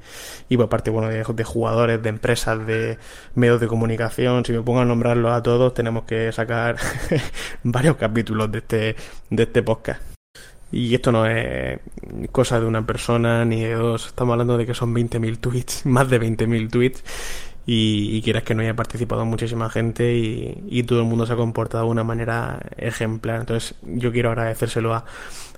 y, 0.48 0.56
por 0.56 0.68
parte 0.68 0.90
bueno 0.90 1.08
de, 1.08 1.44
jugadores, 1.44 2.02
de 2.02 2.08
empresas, 2.08 2.66
de 2.66 2.98
medios 3.34 3.60
de 3.60 3.68
comunicación. 3.68 4.44
Si 4.44 4.52
me 4.52 4.62
pongo 4.62 4.80
a 4.80 4.84
nombrarlos 4.84 5.32
a 5.32 5.42
todos, 5.42 5.74
tenemos 5.74 6.04
que 6.04 6.32
sacar 6.32 6.76
varios 7.62 7.96
capítulos 7.96 8.50
de 8.50 8.58
este, 8.58 8.96
de 9.30 9.42
este 9.44 9.62
podcast. 9.62 10.02
Y 10.72 10.94
esto 10.94 11.12
no 11.12 11.26
es 11.26 11.78
cosa 12.32 12.58
de 12.58 12.66
una 12.66 12.84
persona 12.84 13.44
ni 13.44 13.62
de 13.62 13.74
dos. 13.74 14.08
Estamos 14.08 14.32
hablando 14.32 14.58
de 14.58 14.66
que 14.66 14.74
son 14.74 14.94
20.000 14.94 15.38
tweets, 15.38 15.86
más 15.86 16.10
de 16.10 16.20
20.000 16.20 16.70
tweets. 16.70 17.04
Y, 17.66 18.16
y, 18.16 18.22
quieras 18.22 18.44
que 18.44 18.54
no 18.54 18.62
haya 18.62 18.74
participado 18.74 19.24
muchísima 19.24 19.68
gente 19.68 20.14
y, 20.14 20.82
todo 20.84 21.00
el 21.00 21.06
mundo 21.06 21.26
se 21.26 21.32
ha 21.32 21.36
comportado 21.36 21.84
de 21.84 21.90
una 21.90 22.04
manera 22.04 22.60
ejemplar. 22.76 23.40
Entonces 23.40 23.74
yo 23.82 24.12
quiero 24.12 24.30
agradecérselo 24.30 24.94
a, 24.94 25.04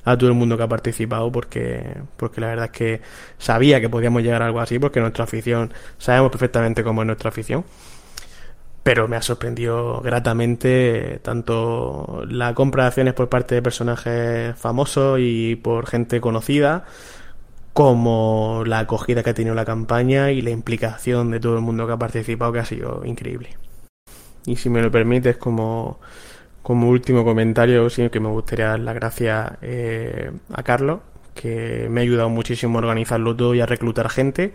a 0.04 0.16
todo 0.16 0.30
el 0.30 0.34
mundo 0.34 0.56
que 0.56 0.62
ha 0.62 0.68
participado 0.68 1.30
porque, 1.30 1.98
porque 2.16 2.40
la 2.40 2.48
verdad 2.48 2.66
es 2.66 2.70
que 2.72 3.02
sabía 3.38 3.80
que 3.80 3.90
podíamos 3.90 4.22
llegar 4.22 4.42
a 4.42 4.46
algo 4.46 4.60
así 4.60 4.78
porque 4.78 5.00
nuestra 5.00 5.24
afición, 5.24 5.72
sabemos 5.98 6.30
perfectamente 6.30 6.82
cómo 6.82 7.02
es 7.02 7.06
nuestra 7.06 7.28
afición 7.28 7.64
pero 8.88 9.06
me 9.06 9.16
ha 9.16 9.22
sorprendido 9.22 10.00
gratamente 10.00 11.20
tanto 11.22 12.24
la 12.26 12.54
compra 12.54 12.84
de 12.84 12.88
acciones 12.88 13.12
por 13.12 13.28
parte 13.28 13.54
de 13.54 13.60
personajes 13.60 14.56
famosos 14.56 15.18
y 15.20 15.56
por 15.56 15.86
gente 15.86 16.22
conocida, 16.22 16.86
como 17.72 18.62
la 18.66 18.80
acogida 18.80 19.22
que 19.22 19.30
ha 19.30 19.34
tenido 19.34 19.54
la 19.54 19.64
campaña 19.64 20.30
y 20.32 20.42
la 20.42 20.50
implicación 20.50 21.30
de 21.30 21.40
todo 21.40 21.56
el 21.56 21.62
mundo 21.62 21.86
que 21.86 21.92
ha 21.92 21.98
participado, 21.98 22.52
que 22.52 22.58
ha 22.58 22.64
sido 22.64 23.04
increíble. 23.04 23.56
Y 24.46 24.56
si 24.56 24.70
me 24.70 24.82
lo 24.82 24.90
permites, 24.90 25.36
como, 25.36 26.00
como 26.62 26.88
último 26.88 27.24
comentario, 27.24 27.88
sí 27.90 28.08
que 28.10 28.20
me 28.20 28.28
gustaría 28.28 28.68
dar 28.68 28.80
las 28.80 28.94
gracias 28.94 29.52
eh, 29.62 30.30
a 30.52 30.62
Carlos, 30.62 31.00
que 31.34 31.88
me 31.90 32.00
ha 32.00 32.02
ayudado 32.02 32.28
muchísimo 32.30 32.78
a 32.78 32.82
organizarlo 32.82 33.36
todo 33.36 33.54
y 33.54 33.60
a 33.60 33.66
reclutar 33.66 34.08
gente 34.08 34.54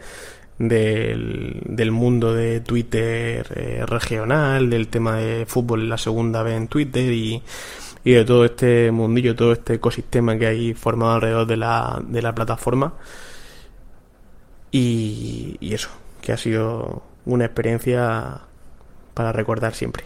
del, 0.58 1.62
del 1.66 1.92
mundo 1.92 2.34
de 2.34 2.60
Twitter 2.60 3.48
eh, 3.56 3.84
regional, 3.86 4.70
del 4.70 4.88
tema 4.88 5.18
de 5.18 5.46
fútbol 5.46 5.82
en 5.82 5.90
la 5.90 5.98
segunda 5.98 6.44
vez 6.44 6.58
en 6.58 6.68
Twitter 6.68 7.12
y, 7.12 7.42
y 8.04 8.12
de 8.12 8.26
todo 8.26 8.46
este 8.46 8.92
mundillo, 8.92 9.36
todo 9.36 9.54
este 9.54 9.76
ecosistema 9.76 10.38
que 10.38 10.48
hay 10.48 10.74
formado 10.74 11.14
alrededor 11.14 11.48
de 11.48 11.58
la, 11.58 12.02
de 12.06 12.22
la 12.22 12.36
plataforma. 12.36 12.94
Y, 14.72 15.58
eso, 15.62 15.90
que 16.22 16.34
ha 16.34 16.38
sido 16.38 17.04
una 17.26 17.46
experiencia 17.46 18.42
para 19.14 19.32
recordar 19.32 19.76
siempre. 19.76 20.06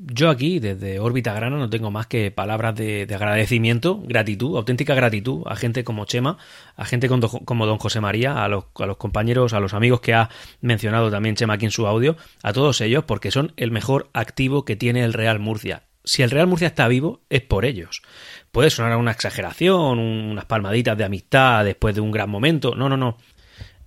Yo 0.00 0.30
aquí, 0.30 0.60
desde 0.60 1.00
órbita 1.00 1.34
grana, 1.34 1.58
no 1.58 1.68
tengo 1.68 1.90
más 1.90 2.06
que 2.06 2.30
palabras 2.30 2.74
de, 2.76 3.06
agradecimiento, 3.12 4.00
gratitud, 4.06 4.56
auténtica 4.56 4.94
gratitud 4.94 5.42
a 5.46 5.56
gente 5.56 5.84
como 5.84 6.04
Chema, 6.06 6.38
a 6.76 6.84
gente 6.84 7.08
como 7.08 7.66
don 7.66 7.78
José 7.78 8.00
María, 8.00 8.44
a 8.44 8.48
los, 8.48 8.64
a 8.76 8.86
los 8.86 8.96
compañeros, 8.96 9.52
a 9.52 9.60
los 9.60 9.74
amigos 9.74 10.00
que 10.00 10.14
ha 10.14 10.30
mencionado 10.60 11.10
también 11.10 11.34
Chema 11.34 11.54
aquí 11.54 11.66
en 11.66 11.72
su 11.72 11.86
audio, 11.86 12.16
a 12.42 12.52
todos 12.52 12.80
ellos, 12.80 13.04
porque 13.04 13.30
son 13.30 13.52
el 13.56 13.72
mejor 13.72 14.08
activo 14.14 14.64
que 14.64 14.76
tiene 14.76 15.04
el 15.04 15.12
Real 15.12 15.40
Murcia. 15.40 15.87
Si 16.08 16.22
el 16.22 16.30
Real 16.30 16.46
Murcia 16.46 16.68
está 16.68 16.88
vivo, 16.88 17.20
es 17.28 17.42
por 17.42 17.66
ellos. 17.66 18.00
Puede 18.50 18.70
sonar 18.70 18.96
una 18.96 19.10
exageración, 19.10 19.98
unas 19.98 20.46
palmaditas 20.46 20.96
de 20.96 21.04
amistad 21.04 21.66
después 21.66 21.94
de 21.94 22.00
un 22.00 22.10
gran 22.10 22.30
momento. 22.30 22.74
No, 22.74 22.88
no, 22.88 22.96
no. 22.96 23.18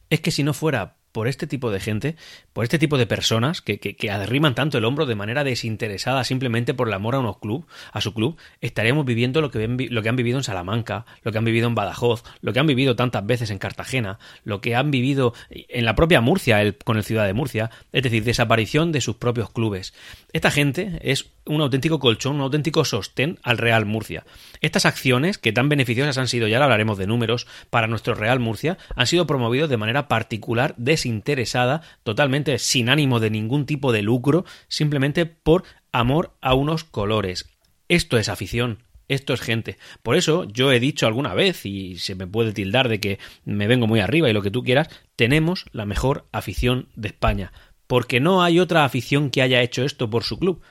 Es 0.08 0.22
que 0.22 0.30
si 0.30 0.44
no 0.44 0.54
fuera 0.54 0.98
por 1.12 1.27
este 1.27 1.48
tipo 1.48 1.72
de 1.72 1.80
gente, 1.80 2.15
por 2.53 2.63
este 2.63 2.80
tipo 2.80 2.98
de 2.98 3.06
personas 3.06 3.62
que, 3.62 3.80
que, 3.80 4.12
arriman 4.12 4.56
tanto 4.56 4.77
el 4.77 4.86
hombro 4.86 5.06
de 5.06 5.15
manera 5.15 5.44
desinteresada 5.44 6.24
simplemente 6.24 6.74
por 6.74 6.88
el 6.88 6.94
amor 6.94 7.15
a 7.15 7.20
unos 7.20 7.38
club, 7.38 7.65
a 7.91 8.01
su 8.01 8.13
club, 8.13 8.38
estaremos 8.62 9.06
viviendo 9.06 9.41
lo 9.41 9.51
que, 9.51 9.68
lo 9.68 10.01
que 10.01 10.10
han 10.10 10.15
vivido 10.15 10.38
en 10.38 10.44
Salamanca, 10.44 11.06
lo 11.24 11.32
que 11.32 11.38
han 11.38 11.46
vivido 11.46 11.68
en 11.68 11.75
Badajoz, 11.75 12.24
lo 12.41 12.53
que 12.53 12.60
han 12.60 12.68
vivido 12.68 12.96
tantas 12.96 13.25
veces 13.25 13.50
en 13.50 13.58
Cartagena, 13.58 14.20
lo 14.44 14.62
que 14.62 14.75
han 14.75 14.91
vivido 14.91 15.34
en 15.50 15.86
la 15.86 15.96
propia 15.96 16.22
Murcia, 16.22 16.60
con 16.84 16.98
el 16.98 17.03
Ciudad 17.03 17.25
de 17.25 17.34
Murcia, 17.34 17.72
es 17.91 18.03
decir, 18.03 18.24
desaparición 18.24 18.91
de 18.91 19.01
sus 19.01 19.15
propios 19.15 19.50
clubes. 19.51 19.94
Esta 20.34 20.51
gente 20.51 21.00
es 21.01 21.32
un 21.46 21.62
auténtico 21.62 22.00
colchón, 22.00 22.36
un 22.36 22.41
auténtico 22.41 22.86
sostén 22.86 23.39
al 23.44 23.58
Real 23.58 23.86
Murcia. 23.86 24.24
Estas 24.62 24.86
acciones, 24.86 25.38
que 25.38 25.51
tan 25.51 25.70
beneficiosas 25.70 26.18
han 26.18 26.27
sido, 26.27 26.48
ya 26.48 26.63
hablaremos 26.63 26.98
de 26.98 27.08
números, 27.08 27.48
para 27.70 27.88
nuestro 27.88 28.13
Real 28.13 28.39
Murcia, 28.39 28.77
han 28.96 29.08
sido 29.08 29.27
promovidos 29.27 29.70
de 29.70 29.77
manera 29.77 30.08
particular, 30.08 30.75
desinteresada, 31.01 31.81
totalmente 32.03 32.60
sin 32.60 32.89
ánimo 32.89 33.20
de 33.20 33.31
ningún 33.31 33.65
tipo 33.65 33.91
de 33.91 34.03
lucro, 34.03 34.46
simplemente 34.67 35.25
por 35.25 35.63
amor 35.91 36.36
a 36.41 36.53
unos 36.53 36.84
colores. 36.84 37.50
Esto 37.89 38.17
es 38.17 38.29
afición, 38.29 38.84
esto 39.08 39.34
es 39.34 39.41
gente. 39.41 39.77
Por 40.03 40.15
eso 40.15 40.46
yo 40.46 40.72
he 40.72 40.79
dicho 40.79 41.08
alguna 41.08 41.34
vez, 41.34 41.65
y 41.65 41.98
se 41.98 42.13
me 42.13 42.27
puede 42.27 42.53
tildar 42.53 42.88
de 42.88 43.00
que 43.00 43.20
me 43.43 43.67
vengo 43.67 43.88
muy 43.88 44.00
arriba 44.00 44.29
y 44.29 44.34
lo 44.34 44.43
que 44.43 44.51
tú 44.51 44.63
quieras, 44.63 44.89
tenemos 45.15 45.65
la 45.72 45.86
mejor 45.86 46.27
afición 46.31 46.89
de 46.96 47.08
España. 47.08 47.51
Porque 47.88 48.20
no 48.20 48.43
hay 48.43 48.60
otra 48.60 48.86
afición 48.86 49.31
que 49.31 49.41
haya 49.41 49.62
hecho 49.62 49.84
esto 49.84 50.10
por 50.10 50.24
su 50.24 50.38
club. 50.38 50.62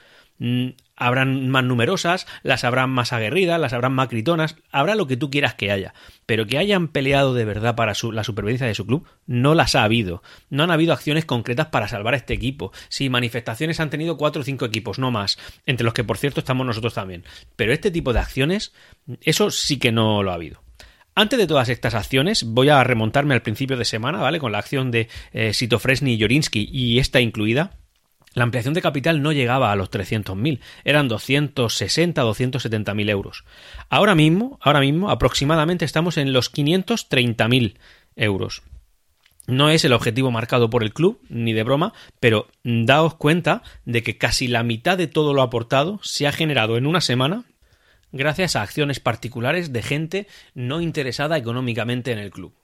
Mm, 0.41 0.71
habrán 0.97 1.51
más 1.51 1.65
numerosas, 1.65 2.27
las 2.43 2.65
habrán 2.65 2.89
más 2.89 3.13
aguerridas, 3.13 3.61
las 3.61 3.75
habrán 3.75 3.93
más 3.93 4.09
gritonas, 4.09 4.57
habrá 4.73 4.95
lo 4.95 5.07
que 5.07 5.19
tú 5.19 5.31
quieras 5.31 5.55
que 5.55 5.71
haya, 5.71 5.93
pero 6.25 6.47
que 6.47 6.57
hayan 6.57 6.89
peleado 6.89 7.35
de 7.35 7.45
verdad 7.45 7.77
para 7.77 7.93
la 8.13 8.25
supervivencia 8.25 8.67
de 8.67 8.75
su 8.75 8.87
club, 8.87 9.07
no 9.27 9.55
las 9.55 9.75
ha 9.75 9.85
habido. 9.85 10.23
No 10.49 10.65
han 10.65 10.71
habido 10.71 10.95
acciones 10.95 11.27
concretas 11.27 11.67
para 11.67 11.89
salvar 11.89 12.15
a 12.15 12.17
este 12.17 12.33
equipo. 12.33 12.73
Sí, 12.89 13.11
manifestaciones 13.11 13.81
han 13.81 13.91
tenido 13.91 14.17
cuatro 14.17 14.41
o 14.41 14.45
cinco 14.45 14.65
equipos, 14.65 14.99
no 14.99 15.11
más, 15.11 15.39
entre 15.67 15.85
los 15.85 15.93
que 15.93 16.05
por 16.05 16.17
cierto 16.17 16.41
estamos 16.41 16.67
nosotros 16.67 16.95
también. 16.95 17.25
Pero 17.57 17.75
este 17.75 17.91
tipo 17.91 18.15
de 18.15 18.21
acciones, 18.21 18.73
eso 19.21 19.51
sí 19.51 19.79
que 19.79 19.93
no 19.93 20.23
lo 20.23 20.31
ha 20.31 20.35
habido. 20.35 20.63
Antes 21.15 21.39
de 21.39 21.47
todas 21.47 21.69
estas 21.69 21.95
acciones, 21.95 22.45
voy 22.45 22.71
a 22.71 22.83
remontarme 22.83 23.35
al 23.35 23.43
principio 23.43 23.77
de 23.77 23.85
semana, 23.85 24.19
¿vale? 24.21 24.39
Con 24.39 24.53
la 24.53 24.59
acción 24.59 24.91
de 24.91 25.09
eh, 25.35 25.53
y 25.61 26.21
Jorinsky 26.21 26.69
y 26.73 26.99
esta 26.99 27.21
incluida. 27.21 27.80
La 28.33 28.45
ampliación 28.45 28.75
de 28.75 28.83
capital 28.83 29.23
no 29.23 29.33
llegaba 29.33 29.73
a 29.73 29.77
los 29.77 29.91
300.000, 29.91 30.61
eran 30.85 31.09
260, 31.09 32.23
270.000 32.23 33.11
euros. 33.11 33.45
Ahora 33.89 34.15
mismo, 34.15 34.59
ahora 34.63 34.81
mismo, 34.81 35.11
aproximadamente 35.11 35.85
estamos 35.85 36.17
en 36.17 36.33
los 36.33 36.53
530.000 36.53 37.77
euros. 38.17 38.63
No 39.47 39.69
es 39.69 39.85
el 39.85 39.93
objetivo 39.93 40.31
marcado 40.31 40.71
por 40.71 40.85
el 40.85 40.93
club, 40.93 41.21
ni 41.29 41.53
de 41.53 41.65
broma, 41.65 41.93
pero 42.21 42.47
daos 42.63 43.15
cuenta 43.15 43.63
de 43.85 44.05
que 44.05 44.17
casi 44.17 44.47
la 44.47 44.63
mitad 44.63 44.97
de 44.97 45.09
todo 45.09 45.35
lo 45.35 45.43
aportado 45.43 45.99
se 46.03 46.29
ha 46.29 46.33
generado 46.33 46.77
en 46.77 46.87
una 46.87 47.01
semana 47.01 47.45
gracias 48.13 48.55
a 48.55 48.63
acciones 48.63 49.01
particulares 49.01 49.73
de 49.73 49.83
gente 49.83 50.27
no 50.55 50.81
interesada 50.81 51.37
económicamente 51.37 52.13
en 52.13 52.19
el 52.19 52.31
club. 52.31 52.55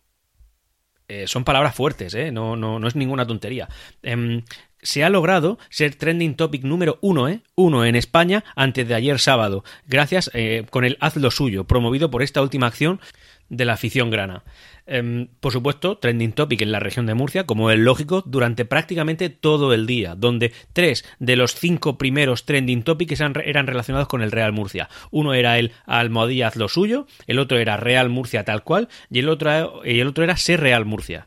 Eh, 1.08 1.26
son 1.28 1.44
palabras 1.44 1.74
fuertes, 1.74 2.14
¿eh? 2.14 2.32
no, 2.32 2.56
no, 2.56 2.78
no 2.78 2.88
es 2.88 2.96
ninguna 2.96 3.26
tontería. 3.26 3.68
Em, 4.02 4.42
se 4.86 5.02
ha 5.02 5.10
logrado 5.10 5.58
ser 5.68 5.96
trending 5.96 6.36
topic 6.36 6.62
número 6.62 6.98
uno, 7.00 7.28
¿eh? 7.28 7.40
Uno 7.56 7.84
en 7.84 7.96
España 7.96 8.44
antes 8.54 8.86
de 8.86 8.94
ayer 8.94 9.18
sábado, 9.18 9.64
gracias 9.88 10.30
eh, 10.32 10.64
con 10.70 10.84
el 10.84 10.96
Haz 11.00 11.16
lo 11.16 11.32
suyo, 11.32 11.64
promovido 11.64 12.08
por 12.10 12.22
esta 12.22 12.40
última 12.40 12.68
acción 12.68 13.00
de 13.48 13.64
la 13.64 13.72
afición 13.72 14.10
grana. 14.10 14.44
Em, 14.86 15.26
por 15.40 15.52
supuesto, 15.52 15.98
trending 15.98 16.32
topic 16.32 16.62
en 16.62 16.70
la 16.70 16.78
región 16.78 17.06
de 17.06 17.14
Murcia, 17.14 17.46
como 17.46 17.72
es 17.72 17.78
lógico, 17.78 18.22
durante 18.24 18.64
prácticamente 18.64 19.28
todo 19.28 19.74
el 19.74 19.86
día, 19.86 20.14
donde 20.14 20.52
tres 20.72 21.04
de 21.18 21.34
los 21.34 21.56
cinco 21.56 21.98
primeros 21.98 22.44
trending 22.44 22.84
topics 22.84 23.20
eran, 23.20 23.66
relacionados 23.66 24.06
con 24.06 24.22
el 24.22 24.30
Real 24.30 24.52
Murcia. 24.52 24.88
Uno 25.10 25.34
era 25.34 25.58
el 25.58 25.72
Almohadilla 25.86 26.52
lo 26.54 26.68
suyo, 26.68 27.08
el 27.26 27.40
otro 27.40 27.58
era 27.58 27.76
Real 27.76 28.08
Murcia 28.08 28.44
tal 28.44 28.62
cual, 28.62 28.88
y 29.10 29.18
el 29.18 29.28
otro, 29.28 29.82
y 29.84 29.98
el 29.98 30.06
otro 30.06 30.22
era 30.22 30.36
Ser 30.36 30.60
Real 30.60 30.84
Murcia 30.84 31.26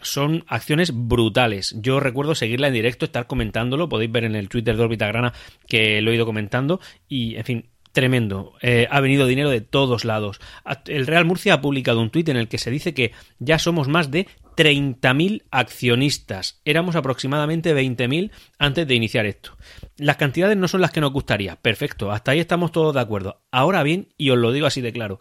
son 0.00 0.44
acciones 0.46 0.92
brutales. 0.94 1.74
Yo 1.80 2.00
recuerdo 2.00 2.34
seguirla 2.34 2.68
en 2.68 2.74
directo, 2.74 3.04
estar 3.04 3.26
comentándolo, 3.26 3.88
podéis 3.88 4.12
ver 4.12 4.24
en 4.24 4.36
el 4.36 4.48
Twitter 4.48 4.76
de 4.76 4.82
Orbita 4.82 5.06
Grana 5.06 5.32
que 5.66 6.00
lo 6.02 6.10
he 6.10 6.14
ido 6.14 6.26
comentando 6.26 6.80
y, 7.08 7.36
en 7.36 7.44
fin, 7.44 7.66
tremendo. 7.96 8.52
Eh, 8.60 8.86
ha 8.90 9.00
venido 9.00 9.26
dinero 9.26 9.48
de 9.48 9.62
todos 9.62 10.04
lados. 10.04 10.38
El 10.86 11.06
Real 11.06 11.24
Murcia 11.24 11.54
ha 11.54 11.60
publicado 11.62 12.02
un 12.02 12.10
tuit 12.10 12.28
en 12.28 12.36
el 12.36 12.46
que 12.46 12.58
se 12.58 12.70
dice 12.70 12.92
que 12.92 13.12
ya 13.38 13.58
somos 13.58 13.88
más 13.88 14.10
de 14.10 14.26
30.000 14.54 15.44
accionistas. 15.50 16.60
Éramos 16.66 16.94
aproximadamente 16.94 17.74
20.000 17.74 18.32
antes 18.58 18.86
de 18.86 18.94
iniciar 18.94 19.24
esto. 19.24 19.56
Las 19.96 20.16
cantidades 20.16 20.58
no 20.58 20.68
son 20.68 20.82
las 20.82 20.90
que 20.90 21.00
nos 21.00 21.10
gustaría. 21.12 21.56
Perfecto, 21.56 22.12
hasta 22.12 22.32
ahí 22.32 22.38
estamos 22.38 22.70
todos 22.70 22.94
de 22.94 23.00
acuerdo. 23.00 23.40
Ahora 23.50 23.82
bien, 23.82 24.08
y 24.18 24.28
os 24.28 24.36
lo 24.36 24.52
digo 24.52 24.66
así 24.66 24.82
de 24.82 24.92
claro, 24.92 25.18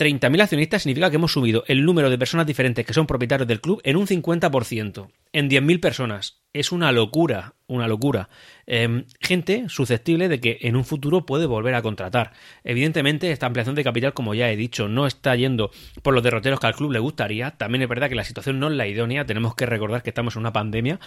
30.000 0.00 0.40
accionistas 0.40 0.82
significa 0.82 1.10
que 1.10 1.16
hemos 1.16 1.32
subido 1.32 1.62
el 1.66 1.84
número 1.84 2.08
de 2.08 2.16
personas 2.16 2.46
diferentes 2.46 2.86
que 2.86 2.94
son 2.94 3.06
propietarios 3.06 3.46
del 3.46 3.60
club 3.60 3.82
en 3.84 3.96
un 3.96 4.06
50%, 4.06 5.10
en 5.34 5.50
10.000 5.50 5.78
personas. 5.78 6.40
Es 6.54 6.72
una 6.72 6.90
locura, 6.90 7.52
una 7.66 7.86
locura. 7.86 8.30
Em, 8.66 9.04
gente 9.20 9.66
susceptible 9.68 10.30
de 10.30 10.40
que 10.40 10.56
en 10.62 10.76
un 10.76 10.86
futuro 10.86 11.26
puede 11.26 11.44
volver 11.44 11.74
a 11.74 11.82
contratar. 11.82 12.32
Evidentemente, 12.64 13.30
esta 13.30 13.44
ampliación 13.44 13.74
de 13.74 13.84
capital, 13.84 14.14
como 14.14 14.32
ya 14.32 14.50
he 14.50 14.56
dicho, 14.56 14.88
no 14.88 15.06
está 15.06 15.36
yendo 15.36 15.70
por 16.02 16.14
los 16.14 16.22
derroteros 16.22 16.60
que 16.60 16.66
al 16.66 16.74
club 16.74 16.92
le 16.92 16.98
gustaría. 16.98 17.50
También 17.50 17.82
es 17.82 17.88
verdad 17.90 18.08
que 18.08 18.14
la 18.14 18.24
situación 18.24 18.58
no 18.58 18.68
es 18.68 18.76
la 18.76 18.86
idónea. 18.86 19.26
Tenemos 19.26 19.54
que 19.54 19.66
recordar 19.66 20.02
que 20.02 20.10
estamos 20.10 20.34
en 20.34 20.40
una 20.40 20.54
pandemia 20.54 20.98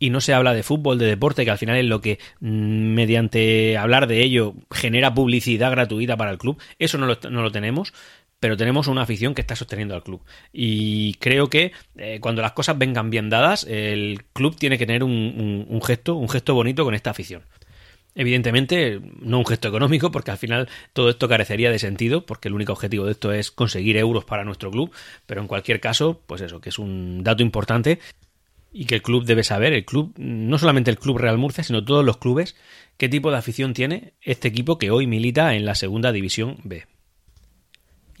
y 0.00 0.08
no 0.08 0.20
se 0.22 0.32
habla 0.32 0.54
de 0.54 0.62
fútbol, 0.64 0.98
de 0.98 1.06
deporte, 1.06 1.44
que 1.44 1.50
al 1.50 1.58
final 1.58 1.76
es 1.76 1.84
lo 1.84 2.00
que 2.00 2.18
mm, 2.40 2.94
mediante 2.94 3.76
hablar 3.76 4.06
de 4.06 4.22
ello 4.22 4.54
genera 4.70 5.14
publicidad 5.14 5.70
gratuita 5.70 6.16
para 6.16 6.32
el 6.32 6.38
club. 6.38 6.60
Eso 6.78 6.96
no 6.96 7.06
lo, 7.06 7.18
no 7.30 7.42
lo 7.42 7.52
tenemos 7.52 7.92
pero 8.40 8.56
tenemos 8.56 8.88
una 8.88 9.02
afición 9.02 9.34
que 9.34 9.42
está 9.42 9.54
sosteniendo 9.54 9.94
al 9.94 10.02
club. 10.02 10.22
Y 10.52 11.14
creo 11.14 11.48
que 11.48 11.72
eh, 11.96 12.18
cuando 12.20 12.42
las 12.42 12.52
cosas 12.52 12.78
vengan 12.78 13.10
bien 13.10 13.28
dadas, 13.28 13.64
el 13.68 14.24
club 14.32 14.56
tiene 14.56 14.78
que 14.78 14.86
tener 14.86 15.04
un, 15.04 15.80
gesto, 15.84 16.14
un 16.16 16.28
gesto 16.28 16.54
bonito 16.54 16.84
con 16.84 16.94
esta 16.94 17.10
afición. 17.10 17.42
Evidentemente, 18.14 19.00
no 19.20 19.38
un 19.38 19.46
gesto 19.46 19.68
económico, 19.68 20.10
porque 20.10 20.32
al 20.32 20.38
final 20.38 20.68
todo 20.94 21.10
esto 21.10 21.28
carecería 21.28 21.70
de 21.70 21.78
sentido, 21.78 22.26
porque 22.26 22.48
el 22.48 22.54
único 22.54 22.72
objetivo 22.72 23.04
de 23.04 23.12
esto 23.12 23.32
es 23.32 23.50
conseguir 23.50 23.98
euros 23.98 24.24
para 24.24 24.44
nuestro 24.44 24.70
club, 24.70 24.90
pero 25.26 25.42
en 25.42 25.46
cualquier 25.46 25.78
caso, 25.78 26.20
pues 26.26 26.40
eso, 26.40 26.60
que 26.60 26.70
es 26.70 26.78
un 26.78 27.22
dato 27.22 27.42
importante 27.42 28.00
y 28.72 28.86
que 28.86 28.96
el 28.96 29.02
club 29.02 29.24
debe 29.24 29.44
saber, 29.44 29.72
el 29.74 29.84
club, 29.84 30.14
no 30.16 30.58
solamente 30.58 30.90
el 30.90 30.98
Club 30.98 31.18
Real 31.18 31.38
Murcia, 31.38 31.64
sino 31.64 31.84
todos 31.84 32.04
los 32.04 32.16
clubes, 32.18 32.56
qué 32.96 33.08
tipo 33.08 33.30
de 33.30 33.36
afición 33.36 33.74
tiene 33.74 34.14
este 34.22 34.48
equipo 34.48 34.78
que 34.78 34.90
hoy 34.90 35.06
milita 35.06 35.54
en 35.54 35.64
la 35.64 35.74
Segunda 35.74 36.12
División 36.12 36.58
B. 36.64 36.86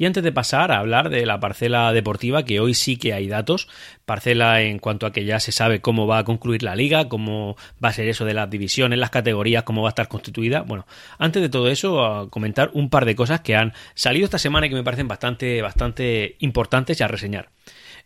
Y 0.00 0.06
antes 0.06 0.24
de 0.24 0.32
pasar 0.32 0.72
a 0.72 0.78
hablar 0.78 1.10
de 1.10 1.26
la 1.26 1.40
parcela 1.40 1.92
deportiva, 1.92 2.42
que 2.42 2.58
hoy 2.58 2.72
sí 2.72 2.96
que 2.96 3.12
hay 3.12 3.28
datos, 3.28 3.68
parcela 4.06 4.62
en 4.62 4.78
cuanto 4.78 5.04
a 5.04 5.12
que 5.12 5.26
ya 5.26 5.40
se 5.40 5.52
sabe 5.52 5.82
cómo 5.82 6.06
va 6.06 6.16
a 6.16 6.24
concluir 6.24 6.62
la 6.62 6.74
liga, 6.74 7.10
cómo 7.10 7.54
va 7.84 7.90
a 7.90 7.92
ser 7.92 8.08
eso 8.08 8.24
de 8.24 8.32
las 8.32 8.48
divisiones, 8.48 8.98
las 8.98 9.10
categorías, 9.10 9.64
cómo 9.64 9.82
va 9.82 9.88
a 9.88 9.90
estar 9.90 10.08
constituida. 10.08 10.62
Bueno, 10.62 10.86
antes 11.18 11.42
de 11.42 11.50
todo 11.50 11.68
eso, 11.68 12.02
a 12.02 12.30
comentar 12.30 12.70
un 12.72 12.88
par 12.88 13.04
de 13.04 13.14
cosas 13.14 13.42
que 13.42 13.56
han 13.56 13.74
salido 13.94 14.24
esta 14.24 14.38
semana 14.38 14.68
y 14.68 14.70
que 14.70 14.74
me 14.74 14.84
parecen 14.84 15.06
bastante, 15.06 15.60
bastante 15.60 16.36
importantes 16.38 16.98
y 16.98 17.02
a 17.02 17.08
reseñar. 17.08 17.50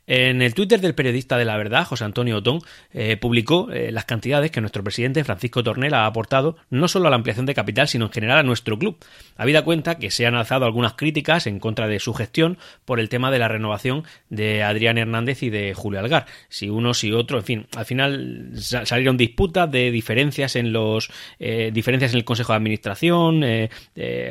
En 0.07 0.43
el 0.43 0.53
Twitter 0.53 0.81
del 0.81 0.95
periodista 0.95 1.39
de 1.39 1.47
la 1.47 1.57
verdad, 1.57 1.87
José 1.87 2.05
Antonio 2.05 2.37
Otón, 2.37 2.61
eh, 2.93 3.17
publicó 3.17 3.71
eh, 3.71 3.91
las 3.91 4.05
cantidades 4.05 4.51
que 4.51 4.61
nuestro 4.61 4.85
presidente 4.85 5.25
Francisco 5.25 5.63
Tornel 5.65 5.95
ha 5.95 6.05
aportado 6.05 6.57
no 6.69 6.89
solo 6.89 7.07
a 7.07 7.11
la 7.11 7.17
ampliación 7.17 7.47
de 7.47 7.55
capital, 7.55 7.89
sino 7.89 8.07
en 8.07 8.13
general 8.13 8.39
a 8.39 8.43
nuestro 8.43 8.79
club. 8.79 8.99
Habida 9.37 9.63
cuenta 9.63 9.99
que 9.99 10.11
se 10.11 10.27
han 10.27 10.35
alzado 10.35 10.67
algunas 10.67 10.93
críticas 10.93 11.47
en 11.47 11.59
contra 11.59 11.89
de 11.89 12.01
su 12.01 12.13
gestión 12.13 12.59
por 12.85 13.01
el 13.01 13.09
tema 13.09 13.31
de 13.31 13.39
la 13.39 13.49
renovación 13.49 14.05
de 14.29 14.63
Adrián 14.63 14.99
Hernández 14.99 15.43
y 15.43 15.49
de 15.49 15.73
Julio 15.73 16.01
Algar. 16.01 16.27
Si 16.51 16.69
uno, 16.69 16.93
si 16.93 17.13
otro, 17.13 17.39
en 17.39 17.45
fin, 17.45 17.67
al 17.75 17.87
final 17.87 18.51
salieron 18.57 19.17
disputas 19.17 19.71
de 19.71 19.91
diferencias 19.91 20.55
en 20.57 20.73
los 20.73 21.11
eh, 21.39 21.71
diferencias 21.73 22.13
en 22.13 22.19
el 22.19 22.25
Consejo 22.25 22.53
de 22.53 22.57
Administración, 22.59 23.45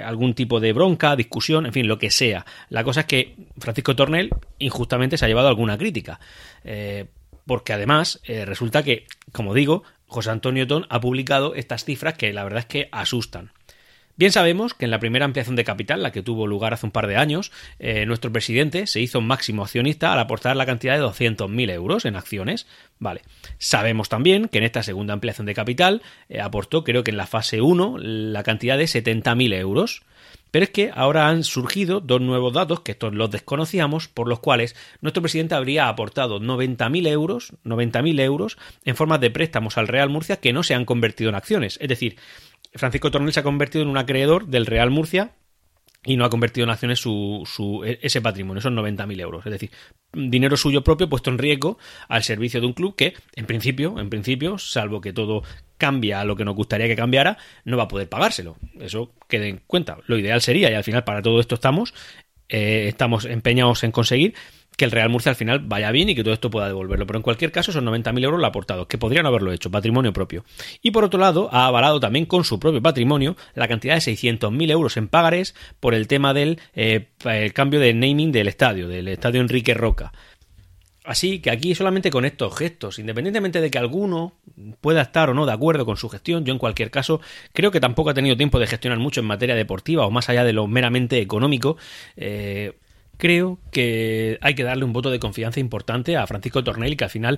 algún 0.06 0.34
tipo 0.36 0.60
de 0.60 0.74
bronca, 0.74 1.16
discusión, 1.16 1.66
en 1.66 1.74
fin, 1.74 1.88
lo 1.88 1.98
que 1.98 2.12
sea. 2.12 2.46
La 2.70 2.84
cosa 2.84 3.02
es 3.02 3.06
que 3.08 3.36
Francisco 3.58 3.96
Tornel 3.96 4.30
injustamente 4.64 5.18
se 5.18 5.26
ha 5.26 5.28
llevado 5.28 5.48
algún 5.48 5.64
una 5.64 5.78
crítica. 5.78 6.20
Eh, 6.64 7.06
porque 7.46 7.74
además 7.74 8.22
eh, 8.26 8.46
resulta 8.46 8.84
que, 8.84 9.06
como 9.32 9.54
digo, 9.54 9.84
José 10.06 10.30
Antonio 10.30 10.68
Ton 10.68 10.86
ha 10.90 11.02
publicado 11.02 11.56
estas 11.56 11.84
cifras 11.84 12.14
que 12.14 12.32
la 12.32 12.44
verdad 12.44 12.60
es 12.60 12.66
que 12.68 12.90
asustan. 12.92 13.52
Bien 14.16 14.32
sabemos 14.32 14.76
que 14.76 14.86
en 14.86 14.92
la 14.92 15.00
primera 15.00 15.26
ampliación 15.26 15.56
de 15.56 15.64
capital, 15.64 16.04
la 16.04 16.12
que 16.12 16.22
tuvo 16.22 16.46
lugar 16.46 16.72
hace 16.72 16.86
un 16.86 16.92
par 16.92 17.08
de 17.08 17.18
años, 17.18 17.52
eh, 17.80 18.06
nuestro 18.06 18.32
presidente 18.32 18.86
se 18.86 19.02
hizo 19.02 19.22
máximo 19.22 19.64
accionista 19.64 20.14
al 20.14 20.20
aportar 20.20 20.56
la 20.56 20.68
cantidad 20.68 20.96
de 20.96 21.04
200.000 21.04 21.72
euros 21.72 22.06
en 22.06 22.16
acciones. 22.16 22.68
Vale. 23.00 23.22
Sabemos 23.58 24.10
también 24.10 24.50
que 24.50 24.60
en 24.60 24.66
esta 24.66 24.84
segunda 24.84 25.16
ampliación 25.16 25.48
de 25.48 25.56
capital 25.56 26.04
aportó, 26.40 26.84
creo 26.84 27.04
que 27.04 27.10
en 27.10 27.18
la 27.18 27.26
fase 27.26 27.62
1, 27.62 27.98
la 27.98 28.44
cantidad 28.44 28.78
de 28.78 28.86
70.000 28.86 29.56
euros. 29.56 30.04
Pero 30.54 30.66
es 30.66 30.70
que 30.70 30.92
ahora 30.94 31.30
han 31.30 31.44
surgido 31.44 32.00
dos 32.00 32.22
nuevos 32.22 32.54
datos, 32.54 32.82
que 32.82 32.92
estos 32.92 33.12
los 33.16 33.32
desconocíamos, 33.32 34.08
por 34.08 34.28
los 34.30 34.40
cuales 34.40 34.76
nuestro 35.02 35.24
presidente 35.24 35.56
habría 35.56 35.90
aportado 35.90 36.40
90.000 36.40 37.08
euros, 37.08 37.54
90.000 37.66 38.20
euros 38.20 38.60
en 38.86 38.96
forma 38.96 39.18
de 39.18 39.32
préstamos 39.32 39.80
al 39.80 39.88
Real 39.88 40.12
Murcia 40.12 40.38
que 40.38 40.54
no 40.54 40.62
se 40.62 40.76
han 40.76 40.86
convertido 40.86 41.32
en 41.32 41.36
acciones. 41.36 41.80
Es 41.82 41.90
decir, 41.90 42.18
Francisco 42.76 43.10
Tornel 43.10 43.34
se 43.34 43.40
ha 43.40 43.44
convertido 43.44 43.82
en 43.82 43.90
un 43.90 43.98
acreedor 43.98 44.46
del 44.46 44.68
Real 44.68 44.92
Murcia 44.92 45.32
y 46.06 46.18
no 46.18 46.26
ha 46.26 46.30
convertido 46.30 46.66
en 46.66 46.72
acciones 46.72 47.00
su, 47.00 47.44
su, 47.46 47.84
e, 47.84 48.00
ese 48.02 48.22
patrimonio, 48.22 48.60
esos 48.60 48.72
90.000 48.72 49.22
euros. 49.22 49.46
Es 49.46 49.52
decir, 49.52 49.72
dinero 50.12 50.58
suyo 50.58 50.84
propio 50.84 51.10
puesto 51.10 51.30
en 51.30 51.38
riesgo 51.38 51.78
al 52.08 52.24
servicio 52.24 52.60
de 52.60 52.68
un 52.68 52.74
club 52.74 52.96
que, 52.96 53.14
en 53.36 53.46
principio, 53.46 54.00
en 54.00 54.10
principio, 54.10 54.58
salvo 54.58 55.02
que 55.02 55.14
todo 55.14 55.44
cambia 55.78 56.22
a 56.22 56.26
lo 56.26 56.36
que 56.36 56.46
nos 56.46 56.56
gustaría 56.56 56.88
que 56.88 56.96
cambiara, 56.96 57.38
no 57.66 57.78
va 57.78 57.84
a 57.84 57.88
poder 57.88 58.10
pagárselo. 58.10 58.58
Eso 58.80 59.14
quede 59.28 59.50
en 59.50 59.62
cuenta. 59.66 59.98
Lo 60.08 60.18
ideal 60.18 60.42
sería, 60.42 60.72
y 60.72 60.74
al 60.74 60.84
final 60.84 61.04
para 61.04 61.22
todo 61.22 61.40
esto 61.40 61.56
estamos, 61.56 61.94
eh, 62.50 62.86
estamos 62.88 63.26
empeñados 63.26 63.84
en 63.84 63.92
conseguir 63.92 64.34
que 64.78 64.86
el 64.86 64.92
Real 64.92 65.10
Murcia 65.10 65.30
al 65.30 65.36
final 65.36 65.60
vaya 65.60 65.92
bien 65.92 66.10
y 66.10 66.16
que 66.16 66.24
todo 66.24 66.34
esto 66.34 66.50
pueda 66.50 66.68
devolverlo. 66.68 67.06
Pero 67.06 67.20
en 67.20 67.24
cualquier 67.24 67.52
caso, 67.52 67.72
son 67.72 67.86
90.000 67.86 68.24
euros 68.24 68.40
lo 68.40 68.46
ha 68.46 68.50
aportado, 68.50 68.88
que 68.88 68.98
podrían 68.98 69.26
haberlo 69.26 69.52
hecho, 69.52 69.72
patrimonio 69.72 70.14
propio. 70.14 70.44
Y 70.82 70.92
por 70.92 71.04
otro 71.04 71.20
lado, 71.20 71.50
ha 71.52 71.68
avalado 71.68 72.00
también 72.00 72.26
con 72.26 72.44
su 72.44 72.60
propio 72.60 72.82
patrimonio 72.82 73.36
la 73.56 73.68
cantidad 73.68 73.96
de 73.96 74.02
600.000 74.02 74.72
euros 74.72 74.98
en 74.98 75.08
pagares 75.08 75.56
por 75.80 75.94
el 75.94 76.08
tema 76.08 76.34
del 76.34 76.60
eh, 76.76 77.08
el 77.26 77.54
cambio 77.54 77.80
de 77.80 77.94
naming 77.94 78.32
del 78.32 78.48
estadio, 78.48 78.88
del 78.88 79.08
estadio 79.08 79.42
Enrique 79.42 79.74
Roca. 79.74 80.12
Así 81.04 81.40
que 81.40 81.52
aquí 81.52 81.76
solamente 81.76 82.10
con 82.10 82.24
estos 82.24 82.56
gestos, 82.58 82.98
independientemente 82.98 83.60
de 83.60 83.70
que 83.70 83.78
alguno 83.78 84.36
pueda 84.80 85.02
estar 85.02 85.30
o 85.30 85.34
no 85.34 85.46
de 85.46 85.52
acuerdo 85.52 85.86
con 85.86 85.98
su 85.98 86.08
gestión, 86.08 86.46
yo 86.46 86.54
en 86.54 86.60
cualquier 86.60 86.92
caso 86.92 87.20
creo 87.52 87.72
que 87.72 87.82
tampoco 87.82 88.12
ha 88.12 88.14
tenido 88.14 88.38
tiempo 88.38 88.58
de 88.58 88.68
gestionar 88.68 89.00
mucho 89.00 89.20
en 89.20 89.28
materia 89.28 89.56
deportiva 89.56 90.06
o 90.06 90.12
más 90.12 90.30
allá 90.30 90.46
de 90.46 90.54
lo 90.54 90.66
meramente 90.68 91.20
económico. 91.20 91.76
Eh, 92.16 92.74
creo 93.18 93.60
que 93.72 94.38
hay 94.42 94.56
que 94.56 94.64
darle 94.64 94.86
un 94.86 94.94
voto 94.94 95.10
de 95.10 95.20
confianza 95.20 95.60
importante 95.60 96.18
a 96.18 96.28
Francisco 96.28 96.64
Tornel 96.64 96.94
y 96.94 96.96
que 96.96 97.04
al 97.04 97.10
final 97.10 97.38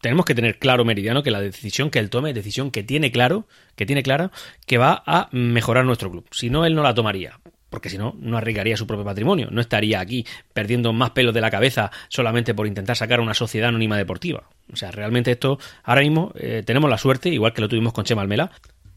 tenemos 0.00 0.24
que 0.26 0.34
tener 0.34 0.58
claro, 0.58 0.84
Meridiano, 0.84 1.22
que 1.22 1.30
la 1.30 1.40
decisión 1.40 1.90
que 1.90 1.98
él 1.98 2.10
tome 2.10 2.30
es 2.30 2.34
decisión 2.34 2.70
que 2.70 2.82
tiene 2.82 3.10
claro, 3.10 3.46
que 3.74 3.86
tiene 3.86 4.02
clara, 4.02 4.30
que 4.66 4.78
va 4.78 5.02
a 5.06 5.28
mejorar 5.32 5.84
nuestro 5.84 6.10
club. 6.10 6.26
Si 6.30 6.50
no, 6.50 6.66
él 6.66 6.74
no 6.74 6.82
la 6.82 6.94
tomaría 6.94 7.40
porque 7.74 7.90
si 7.90 7.98
no, 7.98 8.14
no 8.20 8.36
arriesgaría 8.36 8.76
su 8.76 8.86
propio 8.86 9.04
patrimonio, 9.04 9.48
no 9.50 9.60
estaría 9.60 9.98
aquí 9.98 10.24
perdiendo 10.52 10.92
más 10.92 11.10
pelos 11.10 11.34
de 11.34 11.40
la 11.40 11.50
cabeza 11.50 11.90
solamente 12.08 12.54
por 12.54 12.68
intentar 12.68 12.96
sacar 12.96 13.18
una 13.18 13.34
sociedad 13.34 13.70
anónima 13.70 13.96
deportiva. 13.96 14.44
O 14.72 14.76
sea, 14.76 14.92
realmente 14.92 15.32
esto, 15.32 15.58
ahora 15.82 16.02
mismo 16.02 16.32
eh, 16.36 16.62
tenemos 16.64 16.88
la 16.88 16.98
suerte, 16.98 17.30
igual 17.30 17.52
que 17.52 17.62
lo 17.62 17.68
tuvimos 17.68 17.92
con 17.92 18.04
Chema 18.04 18.22
Almela, 18.22 18.52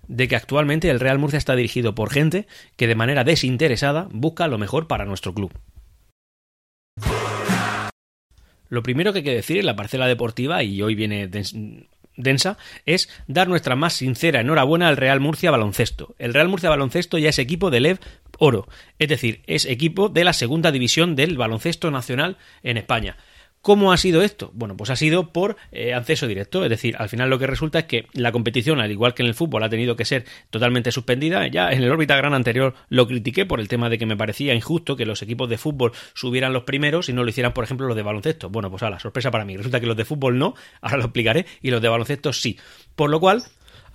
de 0.07 0.27
que 0.27 0.35
actualmente 0.35 0.91
el 0.91 0.99
Real 0.99 1.17
Murcia 1.17 1.37
está 1.37 1.55
dirigido 1.55 1.95
por 1.95 2.11
gente 2.11 2.45
que 2.75 2.85
de 2.85 2.93
manera 2.93 3.23
desinteresada 3.23 4.09
busca 4.11 4.47
lo 4.47 4.59
mejor 4.59 4.85
para 4.85 5.05
nuestro 5.05 5.33
club. 5.33 5.51
Lo 8.69 8.83
primero 8.83 9.13
que 9.13 9.19
hay 9.19 9.25
que 9.25 9.35
decir 9.35 9.57
en 9.57 9.65
la 9.65 9.75
parcela 9.75 10.07
deportiva, 10.07 10.63
y 10.63 10.81
hoy 10.81 10.95
viene 10.95 11.27
densa 12.17 12.57
es 12.85 13.09
dar 13.27 13.47
nuestra 13.47 13.75
más 13.75 13.93
sincera 13.93 14.41
enhorabuena 14.41 14.87
al 14.87 14.97
Real 14.97 15.19
Murcia 15.19 15.51
Baloncesto. 15.51 16.15
El 16.17 16.33
Real 16.33 16.49
Murcia 16.49 16.69
Baloncesto 16.69 17.17
ya 17.17 17.29
es 17.29 17.39
equipo 17.39 17.69
de 17.69 17.79
LEV 17.79 17.99
Oro, 18.39 18.67
es 18.99 19.07
decir, 19.07 19.41
es 19.47 19.65
equipo 19.65 20.09
de 20.09 20.23
la 20.23 20.33
segunda 20.33 20.71
división 20.71 21.15
del 21.15 21.37
baloncesto 21.37 21.89
nacional 21.89 22.37
en 22.61 22.77
España. 22.77 23.17
¿Cómo 23.61 23.91
ha 23.91 23.97
sido 23.97 24.21
esto? 24.21 24.51
Bueno, 24.53 24.77
pues 24.77 24.89
ha 24.89 24.95
sido 24.95 25.33
por 25.33 25.57
eh, 25.71 25.93
acceso 25.93 26.27
directo, 26.27 26.63
es 26.63 26.69
decir, 26.69 26.95
al 26.97 27.09
final 27.09 27.29
lo 27.29 27.37
que 27.37 27.47
resulta 27.47 27.79
es 27.79 27.85
que 27.85 28.07
la 28.13 28.31
competición, 28.31 28.79
al 28.79 28.91
igual 28.91 29.13
que 29.13 29.23
en 29.23 29.27
el 29.27 29.33
fútbol, 29.33 29.63
ha 29.63 29.69
tenido 29.69 29.95
que 29.95 30.05
ser 30.05 30.25
totalmente 30.49 30.91
suspendida. 30.91 31.47
Ya 31.47 31.69
en 31.71 31.83
el 31.83 31.91
órbita 31.91 32.15
gran 32.15 32.33
anterior 32.33 32.75
lo 32.89 33.07
critiqué 33.07 33.45
por 33.45 33.59
el 33.59 33.67
tema 33.67 33.89
de 33.89 33.97
que 33.97 34.05
me 34.05 34.15
parecía 34.15 34.53
injusto 34.53 34.95
que 34.95 35.05
los 35.05 35.21
equipos 35.21 35.49
de 35.49 35.57
fútbol 35.57 35.91
subieran 36.13 36.53
los 36.53 36.63
primeros 36.63 37.09
y 37.09 37.13
no 37.13 37.23
lo 37.23 37.29
hicieran, 37.29 37.53
por 37.53 37.63
ejemplo, 37.63 37.87
los 37.87 37.95
de 37.95 38.03
baloncesto. 38.03 38.49
Bueno, 38.49 38.69
pues 38.69 38.83
a 38.83 38.89
la 38.89 38.99
sorpresa 38.99 39.31
para 39.31 39.43
mí. 39.43 39.57
Resulta 39.57 39.79
que 39.79 39.87
los 39.87 39.97
de 39.97 40.05
fútbol 40.05 40.37
no, 40.37 40.53
ahora 40.81 40.97
lo 40.97 41.03
explicaré, 41.03 41.45
y 41.61 41.71
los 41.71 41.81
de 41.81 41.89
baloncesto 41.89 42.31
sí. 42.31 42.57
Por 42.95 43.09
lo 43.09 43.19
cual, 43.19 43.43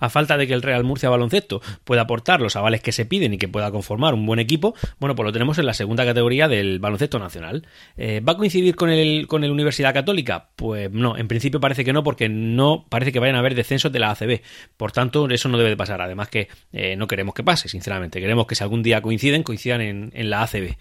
a 0.03 0.09
falta 0.09 0.37
de 0.37 0.47
que 0.47 0.53
el 0.53 0.61
Real 0.61 0.83
Murcia 0.83 1.09
Baloncesto 1.09 1.61
pueda 1.85 2.01
aportar 2.01 2.41
los 2.41 2.57
avales 2.57 2.81
que 2.81 2.91
se 2.91 3.05
piden 3.05 3.33
y 3.33 3.37
que 3.37 3.47
pueda 3.47 3.71
conformar 3.71 4.13
un 4.13 4.25
buen 4.25 4.39
equipo, 4.39 4.75
bueno, 4.99 5.15
pues 5.15 5.25
lo 5.25 5.31
tenemos 5.31 5.57
en 5.59 5.65
la 5.65 5.73
segunda 5.73 6.05
categoría 6.05 6.49
del 6.49 6.79
baloncesto 6.79 7.19
nacional. 7.19 7.65
Eh, 7.95 8.19
¿Va 8.19 8.33
a 8.33 8.37
coincidir 8.37 8.75
con 8.75 8.89
el, 8.89 9.27
con 9.27 9.45
el 9.45 9.51
Universidad 9.51 9.93
Católica? 9.93 10.49
Pues 10.57 10.91
no, 10.91 11.17
en 11.17 11.29
principio 11.29 11.61
parece 11.61 11.85
que 11.85 11.93
no, 11.93 12.03
porque 12.03 12.27
no 12.27 12.85
parece 12.89 13.13
que 13.13 13.19
vayan 13.19 13.37
a 13.37 13.39
haber 13.39 13.55
descensos 13.55 13.93
de 13.93 13.99
la 13.99 14.11
ACB. 14.11 14.41
Por 14.75 14.91
tanto, 14.91 15.29
eso 15.29 15.47
no 15.47 15.57
debe 15.57 15.69
de 15.69 15.77
pasar. 15.77 16.01
Además 16.01 16.27
que 16.27 16.49
eh, 16.73 16.97
no 16.97 17.07
queremos 17.07 17.33
que 17.33 17.43
pase, 17.43 17.69
sinceramente. 17.69 18.19
Queremos 18.19 18.45
que 18.45 18.55
si 18.55 18.63
algún 18.63 18.83
día 18.83 19.01
coinciden, 19.01 19.43
coincidan 19.43 19.79
en, 19.79 20.11
en 20.13 20.29
la 20.29 20.43
ACB. 20.43 20.75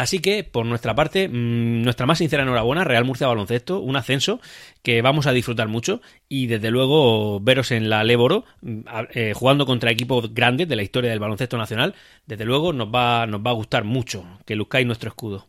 Así 0.00 0.20
que, 0.20 0.44
por 0.44 0.64
nuestra 0.64 0.94
parte, 0.94 1.28
mm, 1.28 1.82
nuestra 1.82 2.06
más 2.06 2.16
sincera 2.16 2.42
enhorabuena, 2.42 2.84
Real 2.84 3.04
Murcia 3.04 3.26
Baloncesto, 3.26 3.80
un 3.80 3.96
ascenso 3.96 4.40
que 4.82 5.02
vamos 5.02 5.26
a 5.26 5.32
disfrutar 5.32 5.68
mucho 5.68 6.00
y 6.26 6.46
desde 6.46 6.70
luego 6.70 7.38
veros 7.40 7.70
en 7.70 7.90
la 7.90 8.02
Léboro 8.02 8.46
mm, 8.62 8.80
eh, 9.12 9.32
jugando 9.34 9.66
contra 9.66 9.90
equipos 9.90 10.32
grandes 10.32 10.68
de 10.68 10.76
la 10.76 10.82
historia 10.82 11.10
del 11.10 11.18
baloncesto 11.18 11.58
nacional, 11.58 11.94
desde 12.24 12.46
luego 12.46 12.72
nos 12.72 12.88
va, 12.88 13.26
nos 13.26 13.42
va 13.42 13.50
a 13.50 13.54
gustar 13.54 13.84
mucho 13.84 14.24
que 14.46 14.56
luzcáis 14.56 14.86
nuestro 14.86 15.10
escudo, 15.10 15.48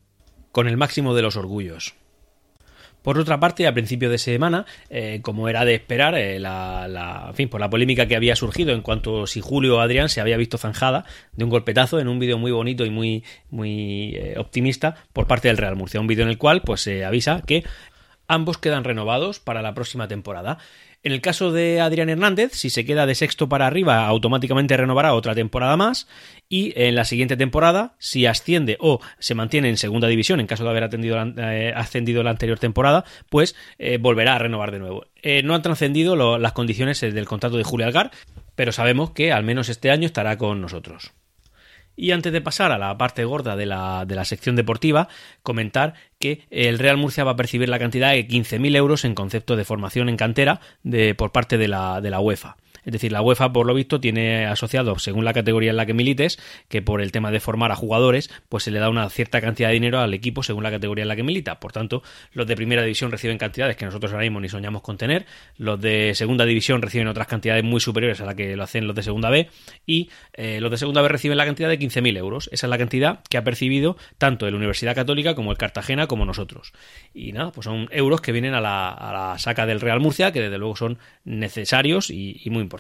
con 0.51 0.67
el 0.67 0.75
máximo 0.75 1.15
de 1.15 1.22
los 1.22 1.38
orgullos. 1.38 1.96
Por 3.03 3.17
otra 3.17 3.39
parte, 3.39 3.67
a 3.67 3.74
principio 3.74 4.10
de 4.10 4.17
semana, 4.17 4.65
eh, 4.89 5.20
como 5.24 5.50
era 5.50 5.65
de 5.65 5.74
esperar, 5.74 6.15
eh, 6.15 6.39
la, 6.39 7.34
en 7.36 7.50
por 7.50 7.60
la 7.60 7.70
polémica 7.70 8.05
que 8.08 8.15
había 8.15 8.36
surgido 8.36 8.74
en 8.74 8.81
cuanto 8.81 9.25
si 9.27 9.41
Julio 9.41 9.77
o 9.77 9.79
Adrián 9.79 10.10
se 10.10 10.22
había 10.22 10.38
visto 10.38 10.58
zanjada 10.58 11.05
de 11.34 11.43
un 11.43 11.50
golpetazo 11.50 12.00
en 12.00 12.08
un 12.08 12.20
vídeo 12.20 12.38
muy 12.38 12.51
bonito 12.51 12.86
y 12.86 12.89
muy, 12.89 13.24
muy 13.50 14.15
eh, 14.15 14.36
optimista 14.38 14.96
por 15.13 15.27
parte 15.27 15.48
del 15.48 15.58
Real 15.58 15.75
Murcia. 15.75 16.00
Un 16.00 16.08
vídeo 16.08 16.24
en 16.24 16.29
el 16.29 16.38
cual 16.38 16.62
pues 16.62 16.81
se 16.81 17.03
avisa 17.03 17.41
que 17.46 17.63
ambos 18.32 18.58
quedan 18.58 18.84
renovados 18.84 19.40
para 19.40 19.62
la 19.62 19.74
próxima 19.74 20.08
temporada. 20.08 20.58
En 21.04 21.12
el 21.12 21.22
caso 21.22 21.52
de 21.52 21.82
Adrián 21.82 22.10
Hernández, 22.10 22.52
si 22.54 22.70
se 22.70 22.86
queda 22.86 23.08
de 23.08 23.16
sexto 23.16 23.50
para 23.50 23.66
arriba, 23.66 24.06
automáticamente 24.06 24.78
renovará 24.78 25.16
otra 25.16 25.34
temporada 25.34 25.75
más. 25.75 26.08
Y 26.48 26.74
en 26.79 26.94
la 26.94 27.05
siguiente 27.05 27.36
temporada, 27.36 27.96
si 27.98 28.27
asciende 28.27 28.77
o 28.79 29.00
se 29.18 29.34
mantiene 29.34 29.70
en 29.70 29.77
segunda 29.77 30.08
división, 30.08 30.40
en 30.40 30.48
caso 30.48 30.64
de 30.64 30.70
haber 30.70 30.90
eh, 30.94 31.74
ascendido 31.75 32.22
la 32.22 32.29
anterior 32.29 32.60
temporada, 32.60 33.03
pues 33.29 33.55
eh, 33.79 33.98
volverá 34.00 34.36
a 34.36 34.40
renovar 34.40 34.72
de 34.72 34.79
nuevo. 34.79 35.05
Eh, 35.24 35.42
no 35.44 35.55
han 35.55 35.64
trascendido 35.64 36.16
las 36.38 36.53
condiciones 36.53 37.01
del 37.01 37.25
contrato 37.25 37.58
de 37.58 37.64
Julio 37.64 37.88
Algar, 37.88 38.12
pero 38.55 38.72
sabemos 38.72 39.10
que 39.10 39.32
al 39.32 39.44
menos 39.44 39.70
este 39.70 39.90
año 39.90 40.05
estará 40.05 40.38
con 40.38 40.62
nosotros. 40.62 41.14
Y 41.96 42.12
antes 42.12 42.32
de 42.32 42.42
pasar 42.42 42.72
a 42.72 42.77
la 42.77 42.98
parte 42.98 43.25
gorda 43.25 43.55
de 43.55 43.66
la, 43.66 44.05
de 44.05 44.16
la 44.16 44.25
sección 44.25 44.55
deportiva, 44.55 45.08
comentar 45.44 45.96
que 46.22 46.44
el 46.50 46.79
Real 46.79 46.96
Murcia 46.96 47.25
va 47.25 47.31
a 47.31 47.36
percibir 47.36 47.68
la 47.68 47.79
cantidad 47.79 48.12
de 48.12 48.25
15.000 48.25 48.77
euros 48.77 49.03
en 49.03 49.14
concepto 49.14 49.57
de 49.57 49.66
formación 49.66 50.07
en 50.07 50.16
cantera 50.16 50.62
de, 50.84 51.14
por 51.16 51.34
parte 51.34 51.57
de 51.57 51.68
la, 51.68 52.00
de 52.00 52.10
la 52.10 52.22
UEFA. 52.22 52.55
Es 52.85 52.94
decir, 52.94 53.11
la 53.11 53.22
UEFA, 53.22 53.51
por 53.53 53.65
lo 53.65 53.74
visto, 53.74 54.00
tiene 54.00 54.46
asociado, 54.46 54.98
según 55.00 55.25
la 55.25 55.33
categoría 55.33 55.72
en 55.72 55.77
la 55.77 55.85
que 55.85 55.94
milites, 55.94 56.39
que 56.70 56.81
por 56.81 57.01
el 57.01 57.11
tema 57.11 57.31
de 57.31 57.39
formar 57.39 57.72
a 57.72 57.75
jugadores, 57.75 58.29
pues 58.50 58.63
se 58.63 58.72
le 58.72 58.79
da 58.79 58.89
una 58.89 59.09
cierta 59.09 59.41
cantidad 59.41 59.70
de 59.70 59.74
dinero 59.74 60.00
al 60.00 60.13
equipo 60.13 60.44
según 60.44 60.63
la 60.63 60.72
categoría 60.72 61.03
en 61.03 61.07
la 61.07 61.15
que 61.15 61.24
milita. 61.24 61.59
Por 61.59 61.72
tanto, 61.72 62.03
los 62.33 62.48
de 62.48 62.55
primera 62.55 62.83
división 62.83 63.11
reciben 63.11 63.37
cantidades 63.37 63.75
que 63.75 63.85
nosotros 63.85 64.11
ahora 64.11 64.24
mismo 64.24 64.39
ni 64.39 64.50
soñamos 64.50 64.81
con 64.81 64.98
tener. 64.98 65.25
Los 65.57 65.79
de 65.79 66.13
segunda 66.15 66.46
división 66.46 66.81
reciben 66.81 67.07
otras 67.07 67.27
cantidades 67.27 67.63
muy 67.63 67.79
superiores 67.79 68.22
a 68.22 68.25
la 68.25 68.35
que 68.35 68.55
lo 68.55 68.63
hacen 68.63 68.87
los 68.87 68.96
de 68.96 69.03
segunda 69.03 69.29
B. 69.29 69.50
Y 69.85 70.09
eh, 70.33 70.59
los 70.61 70.72
de 70.72 70.77
segunda 70.77 71.01
B 71.01 71.07
reciben 71.09 71.37
la 71.37 71.46
cantidad 71.46 71.70
de 71.70 71.79
15.000 71.79 72.17
euros. 72.17 72.50
Esa 72.51 72.67
es 72.67 72.70
la 72.70 72.77
cantidad 72.77 73.22
que 73.29 73.37
ha 73.37 73.44
percibido 73.44 73.98
tanto 74.17 74.50
la 74.50 74.57
Universidad 74.57 74.96
Católica 74.96 75.35
como 75.35 75.51
el 75.51 75.57
Cartagena 75.57 76.07
como 76.07 76.25
nosotros. 76.25 76.74
Y 77.13 77.31
nada, 77.31 77.51
pues 77.51 77.65
son 77.65 77.87
euros 77.91 78.22
que 78.22 78.31
vienen 78.31 78.53
a 78.53 78.61
la, 78.61 79.35
saca 79.37 79.65
del 79.65 79.81
Real 79.81 80.00
Murcia, 80.00 80.31
que 80.31 80.41
desde 80.41 80.57
luego 80.57 80.75
son 80.75 80.98
necesarios 81.24 82.09
y, 82.09 82.41
y 82.44 82.50
muy 82.50 82.61
importantes. 82.61 82.71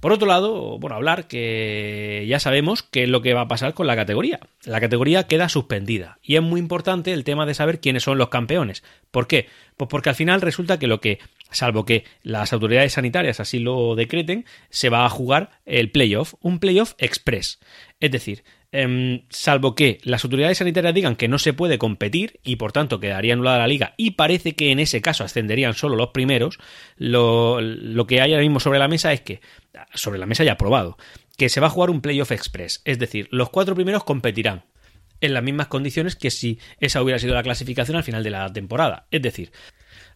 Por 0.00 0.12
otro 0.12 0.28
lado, 0.28 0.78
bueno, 0.78 0.94
hablar 0.94 1.26
que 1.26 2.24
ya 2.28 2.38
sabemos 2.38 2.84
qué 2.84 3.02
es 3.02 3.08
lo 3.08 3.20
que 3.20 3.34
va 3.34 3.42
a 3.42 3.48
pasar 3.48 3.74
con 3.74 3.88
la 3.88 3.96
categoría. 3.96 4.38
La 4.64 4.80
categoría 4.80 5.26
queda 5.26 5.48
suspendida 5.48 6.18
y 6.22 6.36
es 6.36 6.42
muy 6.42 6.60
importante 6.60 7.12
el 7.12 7.24
tema 7.24 7.46
de 7.46 7.54
saber 7.54 7.80
quiénes 7.80 8.04
son 8.04 8.16
los 8.16 8.28
campeones. 8.28 8.84
¿Por 9.10 9.26
qué? 9.26 9.48
Pues 9.76 9.88
porque 9.88 10.10
al 10.10 10.14
final 10.14 10.40
resulta 10.40 10.78
que 10.78 10.86
lo 10.86 11.00
que, 11.00 11.18
salvo 11.50 11.84
que 11.84 12.04
las 12.22 12.52
autoridades 12.52 12.92
sanitarias 12.92 13.40
así 13.40 13.58
lo 13.58 13.96
decreten, 13.96 14.44
se 14.70 14.88
va 14.88 15.04
a 15.04 15.10
jugar 15.10 15.50
el 15.66 15.90
playoff, 15.90 16.34
un 16.40 16.60
playoff 16.60 16.94
express. 16.98 17.58
Es 17.98 18.12
decir, 18.12 18.44
Em, 18.70 19.22
salvo 19.30 19.74
que 19.74 19.98
las 20.02 20.24
autoridades 20.24 20.58
sanitarias 20.58 20.92
digan 20.92 21.16
que 21.16 21.26
no 21.26 21.38
se 21.38 21.54
puede 21.54 21.78
competir 21.78 22.38
y 22.44 22.56
por 22.56 22.70
tanto 22.70 23.00
quedaría 23.00 23.32
anulada 23.32 23.60
la 23.60 23.66
liga 23.66 23.94
y 23.96 24.10
parece 24.10 24.54
que 24.54 24.70
en 24.70 24.78
ese 24.78 25.00
caso 25.00 25.24
ascenderían 25.24 25.72
solo 25.72 25.96
los 25.96 26.10
primeros, 26.10 26.58
lo, 26.98 27.62
lo 27.62 28.06
que 28.06 28.20
hay 28.20 28.32
ahora 28.32 28.42
mismo 28.42 28.60
sobre 28.60 28.78
la 28.78 28.86
mesa 28.86 29.14
es 29.14 29.22
que, 29.22 29.40
sobre 29.94 30.18
la 30.18 30.26
mesa 30.26 30.44
ya 30.44 30.52
aprobado, 30.52 30.98
que 31.38 31.48
se 31.48 31.60
va 31.60 31.68
a 31.68 31.70
jugar 31.70 31.88
un 31.88 32.02
playoff 32.02 32.30
express, 32.30 32.82
es 32.84 32.98
decir, 32.98 33.28
los 33.30 33.48
cuatro 33.48 33.74
primeros 33.74 34.04
competirán 34.04 34.64
en 35.22 35.32
las 35.32 35.42
mismas 35.42 35.68
condiciones 35.68 36.14
que 36.14 36.30
si 36.30 36.58
esa 36.78 37.02
hubiera 37.02 37.18
sido 37.18 37.34
la 37.34 37.42
clasificación 37.42 37.96
al 37.96 38.04
final 38.04 38.22
de 38.22 38.30
la 38.30 38.52
temporada, 38.52 39.06
es 39.10 39.22
decir, 39.22 39.50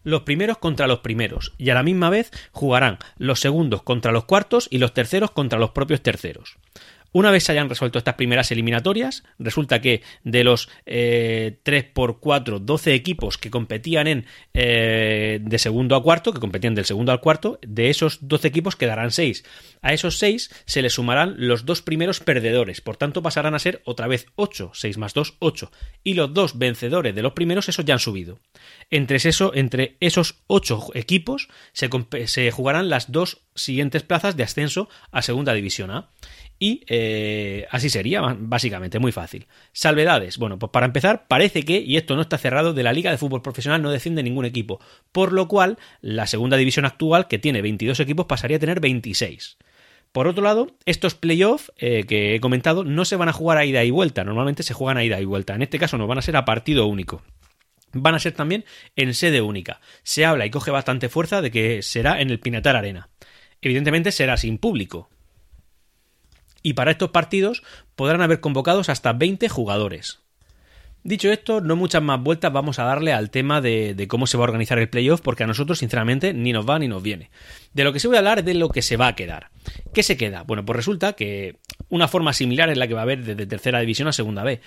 los 0.03 0.21
primeros 0.21 0.59
contra 0.59 0.85
los 0.85 0.99
primeros, 0.99 1.53
y 1.57 1.71
a 1.71 1.73
la 1.73 1.81
misma 1.81 2.11
vez 2.11 2.29
jugarán 2.51 2.99
los 3.17 3.39
segundos 3.39 3.81
contra 3.81 4.11
los 4.11 4.25
cuartos 4.25 4.67
y 4.69 4.77
los 4.77 4.93
terceros 4.93 5.31
contra 5.31 5.57
los 5.57 5.71
propios 5.71 6.01
terceros. 6.01 6.57
Una 7.13 7.29
vez 7.29 7.43
se 7.43 7.51
hayan 7.51 7.69
resuelto 7.69 7.99
estas 7.99 8.15
primeras 8.15 8.51
eliminatorias, 8.51 9.23
resulta 9.37 9.81
que 9.81 10.01
de 10.23 10.43
los 10.43 10.67
eh, 10.87 11.59
3 11.61 11.83
por 11.93 12.19
4 12.19 12.59
12 12.59 12.95
equipos 12.95 13.37
que 13.37 13.51
competían 13.51 14.07
en 14.07 14.25
eh, 14.55 15.39
de 15.39 15.59
segundo 15.59 15.95
a 15.95 16.01
cuarto, 16.01 16.33
que 16.33 16.39
competían 16.39 16.73
del 16.73 16.85
segundo 16.85 17.11
al 17.11 17.21
cuarto, 17.21 17.59
de 17.61 17.91
esos 17.91 18.27
12 18.27 18.47
equipos 18.47 18.75
quedarán 18.75 19.11
6. 19.11 19.45
A 19.83 19.93
esos 19.93 20.17
6 20.17 20.49
se 20.65 20.81
les 20.81 20.93
sumarán 20.93 21.35
los 21.37 21.65
dos 21.65 21.83
primeros 21.83 22.19
perdedores, 22.19 22.81
por 22.81 22.97
tanto 22.97 23.21
pasarán 23.21 23.53
a 23.53 23.59
ser 23.59 23.83
otra 23.85 24.07
vez 24.07 24.25
8, 24.35 24.71
6 24.73 24.97
más 24.97 25.13
2, 25.13 25.35
8. 25.37 25.71
Y 26.03 26.15
los 26.15 26.33
dos 26.33 26.57
vencedores 26.57 27.13
de 27.13 27.21
los 27.21 27.33
primeros, 27.33 27.69
esos 27.69 27.85
ya 27.85 27.93
han 27.93 27.99
subido. 27.99 28.39
Entre, 28.89 29.19
entre 29.53 29.97
esos 29.99 30.41
8 30.47 30.87
equipos 30.95 31.47
se 31.73 32.51
jugarán 32.51 32.89
las 32.89 33.11
dos 33.11 33.43
siguientes 33.55 34.01
plazas 34.01 34.35
de 34.35 34.43
ascenso 34.43 34.89
a 35.11 35.21
segunda 35.21 35.53
división 35.53 35.91
A. 35.91 36.09
Y 36.59 36.83
eh, 36.87 37.67
así 37.71 37.89
sería, 37.89 38.21
básicamente, 38.37 38.99
muy 38.99 39.11
fácil. 39.11 39.47
Salvedades. 39.73 40.37
Bueno, 40.37 40.59
pues 40.59 40.71
para 40.71 40.85
empezar, 40.85 41.27
parece 41.27 41.63
que, 41.63 41.79
y 41.79 41.97
esto 41.97 42.15
no 42.15 42.21
está 42.21 42.37
cerrado, 42.37 42.73
de 42.73 42.83
la 42.83 42.93
Liga 42.93 43.11
de 43.11 43.17
Fútbol 43.17 43.41
Profesional 43.41 43.81
no 43.81 43.91
desciende 43.91 44.23
ningún 44.23 44.45
equipo. 44.45 44.79
Por 45.11 45.33
lo 45.33 45.47
cual, 45.47 45.77
la 46.01 46.27
segunda 46.27 46.57
división 46.57 46.85
actual, 46.85 47.27
que 47.27 47.39
tiene 47.39 47.61
22 47.61 47.99
equipos, 47.99 48.25
pasaría 48.27 48.57
a 48.57 48.59
tener 48.59 48.79
26. 48.79 49.57
Por 50.13 50.27
otro 50.27 50.43
lado, 50.43 50.67
estos 50.85 51.15
playoffs 51.15 51.71
eh, 51.77 52.03
que 52.03 52.35
he 52.35 52.39
comentado 52.39 52.83
no 52.83 53.03
se 53.03 53.15
van 53.15 53.29
a 53.29 53.33
jugar 53.33 53.57
a 53.57 53.65
ida 53.65 53.83
y 53.83 53.89
vuelta, 53.89 54.23
normalmente 54.23 54.61
se 54.61 54.75
juegan 54.75 54.97
a 54.97 55.03
ida 55.03 55.19
y 55.19 55.25
vuelta. 55.25 55.55
En 55.55 55.63
este 55.63 55.79
caso 55.79 55.97
no 55.97 56.05
van 56.05 56.19
a 56.19 56.21
ser 56.21 56.37
a 56.37 56.45
partido 56.45 56.85
único. 56.85 57.23
Van 57.93 58.13
a 58.13 58.19
ser 58.19 58.33
también 58.33 58.63
en 58.95 59.15
sede 59.15 59.41
única. 59.41 59.81
Se 60.03 60.23
habla 60.23 60.45
y 60.45 60.51
coge 60.51 60.69
bastante 60.69 61.09
fuerza 61.09 61.41
de 61.41 61.49
que 61.49 61.81
será 61.81 62.21
en 62.21 62.29
el 62.29 62.39
Pinatar 62.39 62.75
Arena. 62.75 63.09
Evidentemente 63.59 64.11
será 64.11 64.37
sin 64.37 64.59
público, 64.59 65.09
y 66.63 66.73
para 66.73 66.91
estos 66.91 67.11
partidos 67.11 67.61
podrán 67.95 68.21
haber 68.21 68.39
convocados 68.39 68.89
hasta 68.89 69.13
20 69.13 69.49
jugadores. 69.49 70.23
Dicho 71.05 71.29
esto, 71.29 71.59
no 71.59 71.75
muchas 71.75 72.01
más 72.01 72.23
vueltas 72.23 72.53
vamos 72.53 72.79
a 72.79 72.85
darle 72.85 73.11
al 73.11 73.29
tema 73.29 73.59
de, 73.59 74.05
cómo 74.07 74.25
se 74.25 74.37
va 74.37 74.45
a 74.45 74.47
organizar 74.47 74.79
el 74.79 74.87
playoff, 74.87 75.19
porque 75.19 75.43
a 75.43 75.47
nosotros, 75.47 75.79
sinceramente, 75.79 76.33
ni 76.33 76.53
nos 76.53 76.67
va 76.67 76.79
ni 76.79 76.87
nos 76.87 77.03
viene. 77.03 77.29
De 77.73 77.83
lo 77.83 77.91
que 77.91 77.99
se 77.99 78.07
voy 78.07 78.15
a 78.15 78.19
hablar 78.19 78.39
es 78.39 78.45
de 78.45 78.53
lo 78.53 78.69
que 78.69 78.81
se 78.81 78.95
va 78.95 79.07
a 79.07 79.15
quedar. 79.15 79.49
¿Qué 79.93 80.01
se 80.01 80.15
queda? 80.15 80.43
Bueno, 80.43 80.63
pues 80.63 80.77
resulta 80.77 81.11
que 81.11 81.57
una 81.89 82.07
forma 82.07 82.31
similar 82.31 82.69
es 82.69 82.77
la 82.77 82.87
que 82.87 82.93
va 82.93 83.01
a 83.01 83.03
haber 83.03 83.21
desde 83.21 83.45
tercera 83.45 83.81
división 83.81 84.07
a 84.07 84.13
segunda 84.13 84.43
B. 84.43 84.61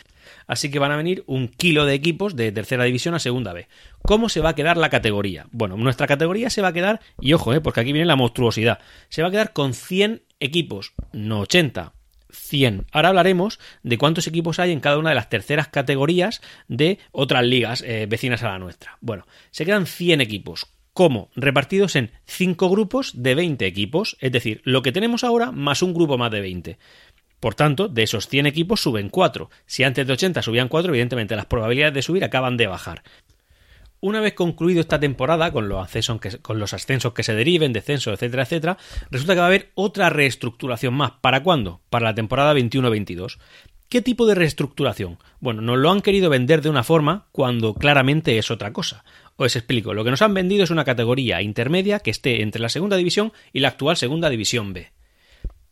Así 0.47 0.71
que 0.71 0.79
van 0.79 0.93
a 0.93 0.97
venir 0.97 1.25
un 1.27 1.49
kilo 1.49 1.87
de 1.87 1.95
equipos 1.95 2.37
de 2.37 2.53
tercera 2.53 2.85
división 2.85 3.15
a 3.15 3.19
segunda 3.19 3.55
B. 3.55 3.67
¿Cómo 4.03 4.29
se 4.29 4.41
va 4.41 4.51
a 4.51 4.55
quedar 4.55 4.77
la 4.77 4.91
categoría? 4.91 5.47
Bueno, 5.53 5.79
nuestra 5.79 6.07
categoría 6.07 6.51
se 6.51 6.61
va 6.61 6.69
a 6.69 6.73
quedar, 6.75 7.01
y 7.19 7.33
ojo, 7.33 7.55
eh, 7.55 7.63
porque 7.63 7.81
aquí 7.81 7.95
viene 7.95 8.07
la 8.07 8.17
monstruosidad, 8.17 8.79
se 9.09 9.23
va 9.23 9.29
a 9.29 9.31
quedar 9.31 9.55
con 9.55 9.73
100 9.73 10.23
equipos, 10.41 10.95
no 11.13 11.41
80, 11.41 11.93
100. 12.31 12.87
Ahora 12.93 13.09
hablaremos 13.09 13.59
de 13.83 13.99
cuántos 13.99 14.27
equipos 14.27 14.59
hay 14.59 14.73
en 14.73 14.81
cada 14.81 14.99
una 14.99 15.11
de 15.11 15.15
las 15.15 15.29
terceras 15.29 15.69
categorías 15.69 16.43
de 16.69 16.99
otras 17.13 17.45
ligas 17.45 17.83
eh, 17.83 18.07
vecinas 18.09 18.43
a 18.43 18.51
la 18.51 18.59
nuestra. 18.59 18.99
Bueno, 19.01 19.27
se 19.51 19.65
quedan 19.65 19.87
100 19.87 20.21
equipos. 20.21 20.67
¿Cómo? 20.93 21.31
Repartidos 21.37 21.95
en 21.97 22.11
5 22.25 22.71
grupos 22.71 23.13
de 23.23 23.35
20 23.35 23.67
equipos, 23.67 24.17
es 24.21 24.33
decir, 24.33 24.63
lo 24.65 24.83
que 24.83 24.93
tenemos 24.93 25.25
ahora 25.25 25.53
más 25.53 25.83
un 25.83 25.93
grupo 25.93 26.17
más 26.17 26.31
de 26.31 26.41
20. 26.41 26.79
Por 27.39 27.55
tanto, 27.55 27.89
de 27.89 28.03
esos 28.03 28.29
100 28.29 28.47
equipos 28.47 28.81
suben 28.81 29.11
4. 29.11 29.51
Si 29.67 29.85
antes 29.85 30.07
de 30.07 30.13
80 30.15 30.41
subían 30.41 30.69
4, 30.69 30.91
evidentemente 30.91 31.37
las 31.37 31.47
probabilidades 31.47 31.95
de 31.95 32.03
subir 32.03 32.25
acaban 32.25 32.57
de 32.57 32.67
bajar. 32.67 33.03
Una 34.07 34.21
vez 34.21 34.35
concluido 34.35 34.81
esta 34.81 35.01
temporada, 35.01 35.51
con 35.51 35.69
los, 35.69 35.89
con 36.41 36.61
los 36.61 36.73
ascensos 36.73 37.13
que 37.13 37.25
se 37.25 37.35
deriven, 37.35 37.73
descensos, 37.73 38.15
etcétera, 38.15 38.45
etcétera, 38.45 38.79
resulta 39.11 39.35
que 39.35 39.41
va 39.41 39.47
a 39.47 39.49
haber 39.49 39.73
otra 39.75 40.11
reestructuración 40.11 40.95
más. 40.95 41.15
¿Para 41.21 41.43
cuándo? 41.43 41.81
Para 41.91 42.05
la 42.05 42.15
temporada 42.15 42.55
21-22. 42.55 43.39
¿Qué 43.89 44.03
tipo 44.03 44.25
de 44.27 44.37
reestructuración? 44.37 45.19
Bueno, 45.41 45.61
nos 45.61 45.79
lo 45.79 45.91
han 45.91 46.03
querido 46.03 46.31
vender 46.31 46.63
de 46.63 46.71
una 46.71 46.85
forma 46.85 47.27
cuando 47.33 47.75
claramente 47.75 48.39
es 48.39 48.53
otra 48.53 48.73
cosa. 48.73 49.05
Os 49.35 49.57
explico, 49.57 49.93
lo 49.93 50.05
que 50.05 50.13
nos 50.13 50.23
han 50.23 50.35
vendido 50.35 50.63
es 50.63 50.71
una 50.71 50.85
categoría 50.85 51.43
intermedia 51.43 51.99
que 51.99 52.13
esté 52.13 52.43
entre 52.43 52.63
la 52.63 52.69
segunda 52.69 52.97
división 52.97 53.33
y 53.53 53.59
la 53.59 53.69
actual 53.71 53.97
segunda 53.97 54.31
división 54.31 54.73
B. 54.73 54.93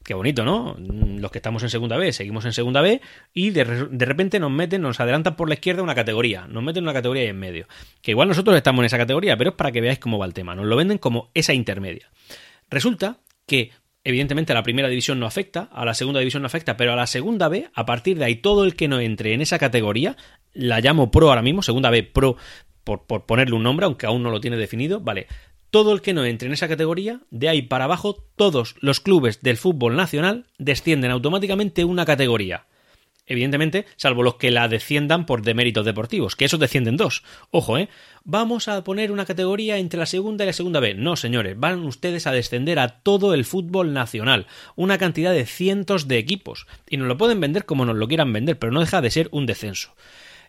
Qué 0.04 0.12
bonito, 0.12 0.44
¿no? 0.44 0.76
Los 0.78 1.30
que 1.30 1.38
estamos 1.38 1.62
en 1.62 1.70
segunda 1.70 1.96
B, 1.96 2.12
seguimos 2.12 2.44
en 2.44 2.52
segunda 2.52 2.82
B 2.82 3.00
y 3.32 3.50
de, 3.50 3.64
repente 3.64 4.38
nos 4.38 4.50
meten, 4.50 4.82
nos 4.82 5.00
adelantan 5.00 5.34
por 5.34 5.48
la 5.48 5.54
izquierda 5.54 5.82
una 5.82 5.94
categoría, 5.94 6.46
nos 6.46 6.62
meten 6.62 6.84
una 6.84 6.92
categoría 6.92 7.22
ahí 7.22 7.28
en 7.30 7.38
medio. 7.38 7.66
Que 8.02 8.10
igual 8.10 8.28
nosotros 8.28 8.54
estamos 8.54 8.82
en 8.82 8.86
esa 8.86 8.98
categoría, 8.98 9.36
pero 9.38 9.50
es 9.50 9.56
para 9.56 9.72
que 9.72 9.80
veáis 9.80 9.98
cómo 9.98 10.18
va 10.18 10.26
el 10.26 10.34
tema. 10.34 10.54
Nos 10.54 10.66
lo 10.66 10.76
venden 10.76 10.98
como 10.98 11.30
esa 11.32 11.54
intermedia. 11.54 12.10
Resulta 12.68 13.18
que 13.46 13.72
Evidentemente 14.06 14.52
a 14.52 14.54
la 14.54 14.62
primera 14.62 14.88
división 14.88 15.18
no 15.18 15.24
afecta, 15.24 15.70
a 15.72 15.86
la 15.86 15.94
segunda 15.94 16.20
división 16.20 16.42
no 16.42 16.46
afecta, 16.46 16.76
pero 16.76 16.92
a 16.92 16.96
la 16.96 17.06
segunda 17.06 17.48
B, 17.48 17.70
a 17.72 17.86
partir 17.86 18.18
de 18.18 18.26
ahí, 18.26 18.36
todo 18.36 18.64
el 18.64 18.76
que 18.76 18.86
no 18.86 19.00
entre 19.00 19.32
en 19.32 19.40
esa 19.40 19.58
categoría, 19.58 20.18
la 20.52 20.80
llamo 20.80 21.10
pro 21.10 21.30
ahora 21.30 21.40
mismo, 21.40 21.62
segunda 21.62 21.88
B 21.88 22.02
pro, 22.02 22.36
por, 22.84 23.06
por 23.06 23.24
ponerle 23.24 23.56
un 23.56 23.62
nombre, 23.62 23.86
aunque 23.86 24.04
aún 24.04 24.22
no 24.22 24.28
lo 24.28 24.42
tiene 24.42 24.58
definido, 24.58 25.00
vale, 25.00 25.26
todo 25.74 25.92
el 25.92 26.02
que 26.02 26.14
no 26.14 26.24
entre 26.24 26.46
en 26.46 26.52
esa 26.52 26.68
categoría, 26.68 27.18
de 27.32 27.48
ahí 27.48 27.62
para 27.62 27.86
abajo, 27.86 28.14
todos 28.36 28.76
los 28.78 29.00
clubes 29.00 29.40
del 29.42 29.56
fútbol 29.56 29.96
nacional 29.96 30.46
descienden 30.56 31.10
automáticamente 31.10 31.84
una 31.84 32.04
categoría. 32.04 32.66
Evidentemente, 33.26 33.84
salvo 33.96 34.22
los 34.22 34.36
que 34.36 34.52
la 34.52 34.68
desciendan 34.68 35.26
por 35.26 35.42
deméritos 35.42 35.84
deportivos, 35.84 36.36
que 36.36 36.44
esos 36.44 36.60
descienden 36.60 36.96
dos. 36.96 37.24
Ojo, 37.50 37.76
¿eh? 37.76 37.88
Vamos 38.22 38.68
a 38.68 38.84
poner 38.84 39.10
una 39.10 39.26
categoría 39.26 39.78
entre 39.78 39.98
la 39.98 40.06
segunda 40.06 40.44
y 40.44 40.46
la 40.46 40.52
segunda 40.52 40.78
B. 40.78 40.94
No, 40.94 41.16
señores, 41.16 41.58
van 41.58 41.82
ustedes 41.82 42.28
a 42.28 42.32
descender 42.32 42.78
a 42.78 43.00
todo 43.00 43.34
el 43.34 43.44
fútbol 43.44 43.92
nacional. 43.92 44.46
Una 44.76 44.96
cantidad 44.96 45.32
de 45.32 45.44
cientos 45.44 46.06
de 46.06 46.18
equipos. 46.18 46.68
Y 46.88 46.98
nos 46.98 47.08
lo 47.08 47.18
pueden 47.18 47.40
vender 47.40 47.64
como 47.64 47.84
nos 47.84 47.96
lo 47.96 48.06
quieran 48.06 48.32
vender, 48.32 48.60
pero 48.60 48.70
no 48.70 48.78
deja 48.78 49.00
de 49.00 49.10
ser 49.10 49.28
un 49.32 49.44
descenso. 49.44 49.92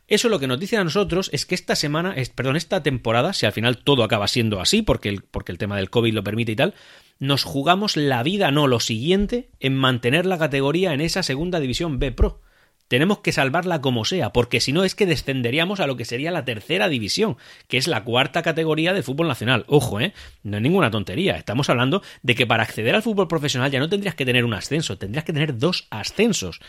Eso 0.08 0.30
lo 0.30 0.40
que 0.40 0.48
nos 0.48 0.60
dice 0.60 0.78
a 0.78 0.84
nosotros 0.84 1.30
es 1.34 1.46
que 1.46 1.56
esta 1.56 1.76
semana, 1.76 2.16
perdón, 2.36 2.56
esta 2.56 2.84
temporada, 2.84 3.34
si 3.34 3.48
al 3.48 3.54
final 3.54 3.80
todo 3.80 4.04
acaba 4.04 4.28
siendo 4.28 4.62
así, 4.62 4.84
porque 4.84 5.10
el, 5.10 5.24
porque 5.24 5.52
el 5.52 5.58
tema 5.58 5.78
del 5.78 5.90
COVID 5.90 6.14
lo 6.14 6.24
permite 6.24 6.52
y 6.52 6.56
tal, 6.56 6.76
nos 7.18 7.44
jugamos 7.44 7.98
la 7.98 8.22
vida, 8.22 8.52
no 8.52 8.68
lo 8.68 8.80
siguiente, 8.80 9.50
en 9.60 9.76
mantener 9.76 10.26
la 10.26 10.38
categoría 10.38 10.94
en 10.94 11.02
esa 11.02 11.24
segunda 11.24 11.60
división 11.60 11.98
B 11.98 12.12
Pro. 12.12 12.42
Tenemos 12.88 13.20
que 13.20 13.32
salvarla 13.32 13.82
como 13.82 14.06
sea, 14.06 14.32
porque 14.32 14.60
si 14.60 14.72
no 14.72 14.84
es 14.84 14.94
que 14.94 15.08
descenderíamos 15.08 15.80
a 15.80 15.88
lo 15.88 15.98
que 15.98 16.06
sería 16.06 16.30
la 16.30 16.46
tercera 16.46 16.88
división, 16.88 17.36
que 17.68 17.78
es 17.78 17.88
la 17.88 18.04
cuarta 18.04 18.44
categoría 18.44 18.94
del 18.94 19.02
fútbol 19.02 19.28
nacional. 19.28 19.66
Ojo, 19.68 20.00
¿eh? 20.00 20.14
No 20.44 20.58
es 20.58 20.64
ninguna 20.64 20.92
tontería. 20.92 21.36
Estamos 21.36 21.68
hablando 21.72 22.04
de 22.22 22.36
que 22.36 22.46
para 22.46 22.62
acceder 22.62 22.94
al 22.94 23.02
fútbol 23.02 23.28
profesional 23.28 23.72
ya 23.72 23.80
no 23.80 23.90
tendrías 23.90 24.14
que 24.14 24.26
tener 24.26 24.46
un 24.46 24.54
ascenso, 24.54 25.00
tendrías 25.00 25.26
que 25.26 25.34
tener 25.34 25.58
dos 25.58 25.88
ascensos. 25.90 26.60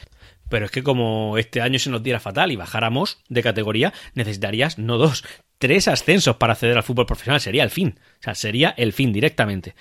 Pero 0.49 0.67
es 0.67 0.71
que 0.71 0.83
como 0.83 1.39
este 1.39 1.61
año 1.61 1.79
se 1.79 1.91
nos 1.91 2.03
diera 2.03 2.21
fatal 2.21 2.53
y 2.53 2.57
bajáramos 2.57 3.19
de 3.29 3.43
categoría, 3.43 3.93
necesitarías 4.15 4.79
no 4.79 4.99
dos, 4.99 5.25
tres 5.59 5.89
ascensos 5.89 6.37
para 6.37 6.53
acceder 6.53 6.77
al 6.77 6.83
fútbol 6.83 7.07
profesional. 7.07 7.41
Sería 7.41 7.65
el 7.65 7.71
fin. 7.71 7.99
O 8.21 8.23
sea, 8.23 8.35
sería 8.35 8.71
el 8.77 8.93
fin 8.93 9.13
directamente. 9.13 9.75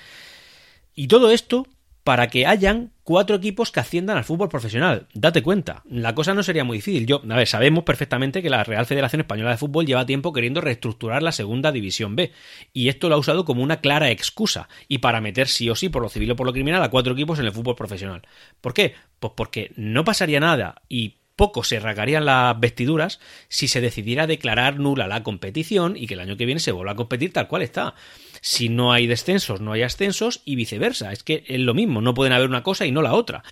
Y 0.95 1.07
todo 1.07 1.31
esto 1.31 1.67
para 2.05 2.27
que 2.27 2.45
hayan 2.45 2.91
cuatro 3.03 3.35
equipos 3.35 3.71
que 3.71 3.79
asciendan 3.79 4.15
al 4.15 4.23
fútbol 4.23 4.47
profesional. 4.47 5.07
Date 5.15 5.41
cuenta, 5.41 5.81
la 5.89 6.13
cosa 6.13 6.35
no 6.35 6.43
sería 6.43 6.63
muy 6.63 6.77
difícil. 6.77 7.07
Yo, 7.07 7.19
a 7.27 7.35
ver, 7.35 7.47
sabemos 7.47 7.83
perfectamente 7.83 8.43
que 8.43 8.51
la 8.51 8.63
Real 8.63 8.85
Federación 8.85 9.21
Española 9.21 9.49
de 9.49 9.57
Fútbol 9.57 9.87
lleva 9.87 10.05
tiempo 10.05 10.31
queriendo 10.31 10.61
reestructurar 10.61 11.23
la 11.23 11.31
segunda 11.31 11.71
división 11.71 12.15
B, 12.15 12.31
y 12.73 12.89
esto 12.89 13.09
lo 13.09 13.15
ha 13.15 13.17
usado 13.17 13.43
como 13.43 13.63
una 13.63 13.81
clara 13.81 14.11
excusa, 14.11 14.69
y 14.87 14.99
para 14.99 15.19
meter 15.19 15.47
sí 15.47 15.67
o 15.67 15.73
sí 15.73 15.89
por 15.89 16.03
lo 16.03 16.09
civil 16.09 16.29
o 16.29 16.35
por 16.35 16.45
lo 16.45 16.53
criminal 16.53 16.83
a 16.83 16.91
cuatro 16.91 17.13
equipos 17.13 17.39
en 17.39 17.45
el 17.45 17.51
fútbol 17.51 17.75
profesional. 17.75 18.21
¿Por 18.61 18.75
qué? 18.75 18.93
Pues 19.25 19.33
porque 19.35 19.71
no 19.75 20.03
pasaría 20.03 20.39
nada 20.39 20.83
y 20.87 21.15
poco 21.35 21.63
se 21.63 21.79
rasgarían 21.79 22.25
las 22.25 22.59
vestiduras 22.59 23.19
si 23.49 23.67
se 23.67 23.81
decidiera 23.81 24.27
declarar 24.27 24.79
nula 24.79 25.07
la 25.07 25.23
competición 25.23 25.97
y 25.97 26.05
que 26.05 26.13
el 26.13 26.19
año 26.19 26.37
que 26.37 26.45
viene 26.45 26.61
se 26.61 26.71
vuelva 26.71 26.91
a 26.91 26.95
competir 26.95 27.33
tal 27.33 27.47
cual 27.47 27.63
está. 27.63 27.95
Si 28.41 28.69
no 28.69 28.93
hay 28.93 29.07
descensos, 29.07 29.61
no 29.61 29.73
hay 29.73 29.81
ascensos 29.81 30.41
y 30.45 30.55
viceversa. 30.55 31.11
Es 31.11 31.23
que 31.23 31.43
es 31.47 31.59
lo 31.59 31.73
mismo, 31.73 32.01
no 32.01 32.13
pueden 32.13 32.33
haber 32.33 32.47
una 32.47 32.63
cosa 32.63 32.85
y 32.85 32.91
no 32.91 33.01
la 33.01 33.13
otra. 33.13 33.43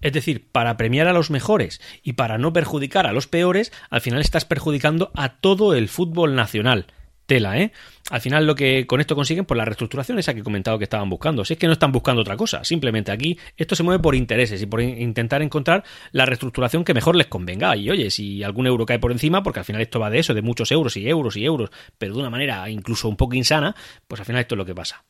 Es 0.00 0.14
decir, 0.14 0.48
para 0.50 0.76
premiar 0.76 1.08
a 1.08 1.12
los 1.12 1.30
mejores 1.30 1.80
y 2.02 2.14
para 2.14 2.38
no 2.38 2.52
perjudicar 2.52 3.06
a 3.06 3.12
los 3.12 3.26
peores, 3.26 3.70
al 3.90 4.00
final 4.00 4.20
estás 4.20 4.46
perjudicando 4.46 5.10
a 5.14 5.40
todo 5.40 5.74
el 5.74 5.88
fútbol 5.88 6.34
nacional 6.34 6.86
tela, 7.28 7.58
¿eh? 7.58 7.72
Al 8.10 8.22
final 8.22 8.46
lo 8.46 8.54
que 8.54 8.86
con 8.86 9.00
esto 9.00 9.14
consiguen, 9.14 9.44
por 9.44 9.48
pues 9.48 9.58
la 9.58 9.66
reestructuración 9.66 10.18
esa 10.18 10.32
que 10.32 10.40
he 10.40 10.42
comentado 10.42 10.78
que 10.78 10.84
estaban 10.84 11.10
buscando. 11.10 11.44
Si 11.44 11.52
es 11.52 11.58
que 11.58 11.66
no 11.66 11.74
están 11.74 11.92
buscando 11.92 12.22
otra 12.22 12.38
cosa, 12.38 12.64
simplemente 12.64 13.12
aquí 13.12 13.38
esto 13.56 13.76
se 13.76 13.82
mueve 13.82 14.02
por 14.02 14.14
intereses 14.14 14.60
y 14.62 14.66
por 14.66 14.80
intentar 14.80 15.42
encontrar 15.42 15.84
la 16.10 16.24
reestructuración 16.24 16.84
que 16.84 16.94
mejor 16.94 17.16
les 17.16 17.26
convenga. 17.26 17.76
Y 17.76 17.90
oye, 17.90 18.10
si 18.10 18.42
algún 18.42 18.66
euro 18.66 18.86
cae 18.86 18.98
por 18.98 19.12
encima, 19.12 19.42
porque 19.42 19.60
al 19.60 19.66
final 19.66 19.82
esto 19.82 20.00
va 20.00 20.08
de 20.08 20.20
eso, 20.20 20.32
de 20.32 20.40
muchos 20.40 20.72
euros 20.72 20.96
y 20.96 21.06
euros 21.06 21.36
y 21.36 21.44
euros, 21.44 21.70
pero 21.98 22.14
de 22.14 22.20
una 22.20 22.30
manera 22.30 22.68
incluso 22.70 23.08
un 23.08 23.16
poco 23.16 23.34
insana, 23.34 23.76
pues 24.08 24.20
al 24.20 24.26
final 24.26 24.40
esto 24.40 24.54
es 24.54 24.58
lo 24.58 24.64
que 24.64 24.74
pasa. 24.74 25.04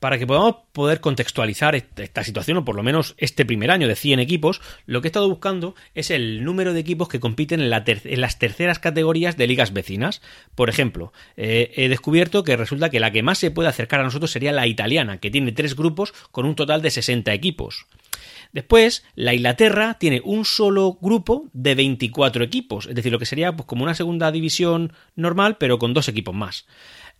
Para 0.00 0.18
que 0.18 0.26
podamos 0.26 0.56
poder 0.72 1.00
contextualizar 1.00 1.74
esta 1.74 2.22
situación, 2.22 2.58
o 2.58 2.64
por 2.64 2.76
lo 2.76 2.82
menos 2.82 3.14
este 3.16 3.46
primer 3.46 3.70
año 3.70 3.88
de 3.88 3.96
100 3.96 4.20
equipos, 4.20 4.60
lo 4.84 5.00
que 5.00 5.08
he 5.08 5.10
estado 5.10 5.28
buscando 5.28 5.74
es 5.94 6.10
el 6.10 6.44
número 6.44 6.74
de 6.74 6.80
equipos 6.80 7.08
que 7.08 7.20
compiten 7.20 7.60
en, 7.60 7.70
las 7.70 8.38
terceras 8.38 8.78
categorías 8.78 9.36
de 9.36 9.46
ligas 9.46 9.72
vecinas. 9.72 10.20
Por 10.54 10.68
ejemplo, 10.68 11.12
eh, 11.36 11.72
he 11.76 11.88
descubierto 11.88 12.44
que 12.44 12.56
resulta 12.56 12.90
que 12.90 13.00
la 13.00 13.10
que 13.10 13.22
más 13.22 13.38
se 13.38 13.50
puede 13.50 13.68
acercar 13.68 14.00
a 14.00 14.04
nosotros 14.04 14.30
sería 14.30 14.52
la 14.52 14.66
italiana, 14.66 15.18
que 15.18 15.30
tiene 15.30 15.52
tres 15.52 15.74
grupos 15.74 16.12
con 16.30 16.44
un 16.44 16.54
total 16.54 16.82
de 16.82 16.90
60 16.90 17.32
equipos. 17.32 17.86
Después, 18.52 19.04
la 19.14 19.34
Inglaterra 19.34 19.98
tiene 19.98 20.20
un 20.24 20.44
solo 20.44 20.98
grupo 21.00 21.48
de 21.52 21.74
24 21.74 22.44
equipos, 22.44 22.86
es 22.86 22.94
decir, 22.94 23.12
lo 23.12 23.18
que 23.18 23.26
sería 23.26 23.54
pues, 23.54 23.66
como 23.66 23.82
una 23.82 23.94
segunda 23.94 24.30
división 24.32 24.92
normal, 25.14 25.56
pero 25.58 25.78
con 25.78 25.94
dos 25.94 26.08
equipos 26.08 26.34
más. 26.34 26.66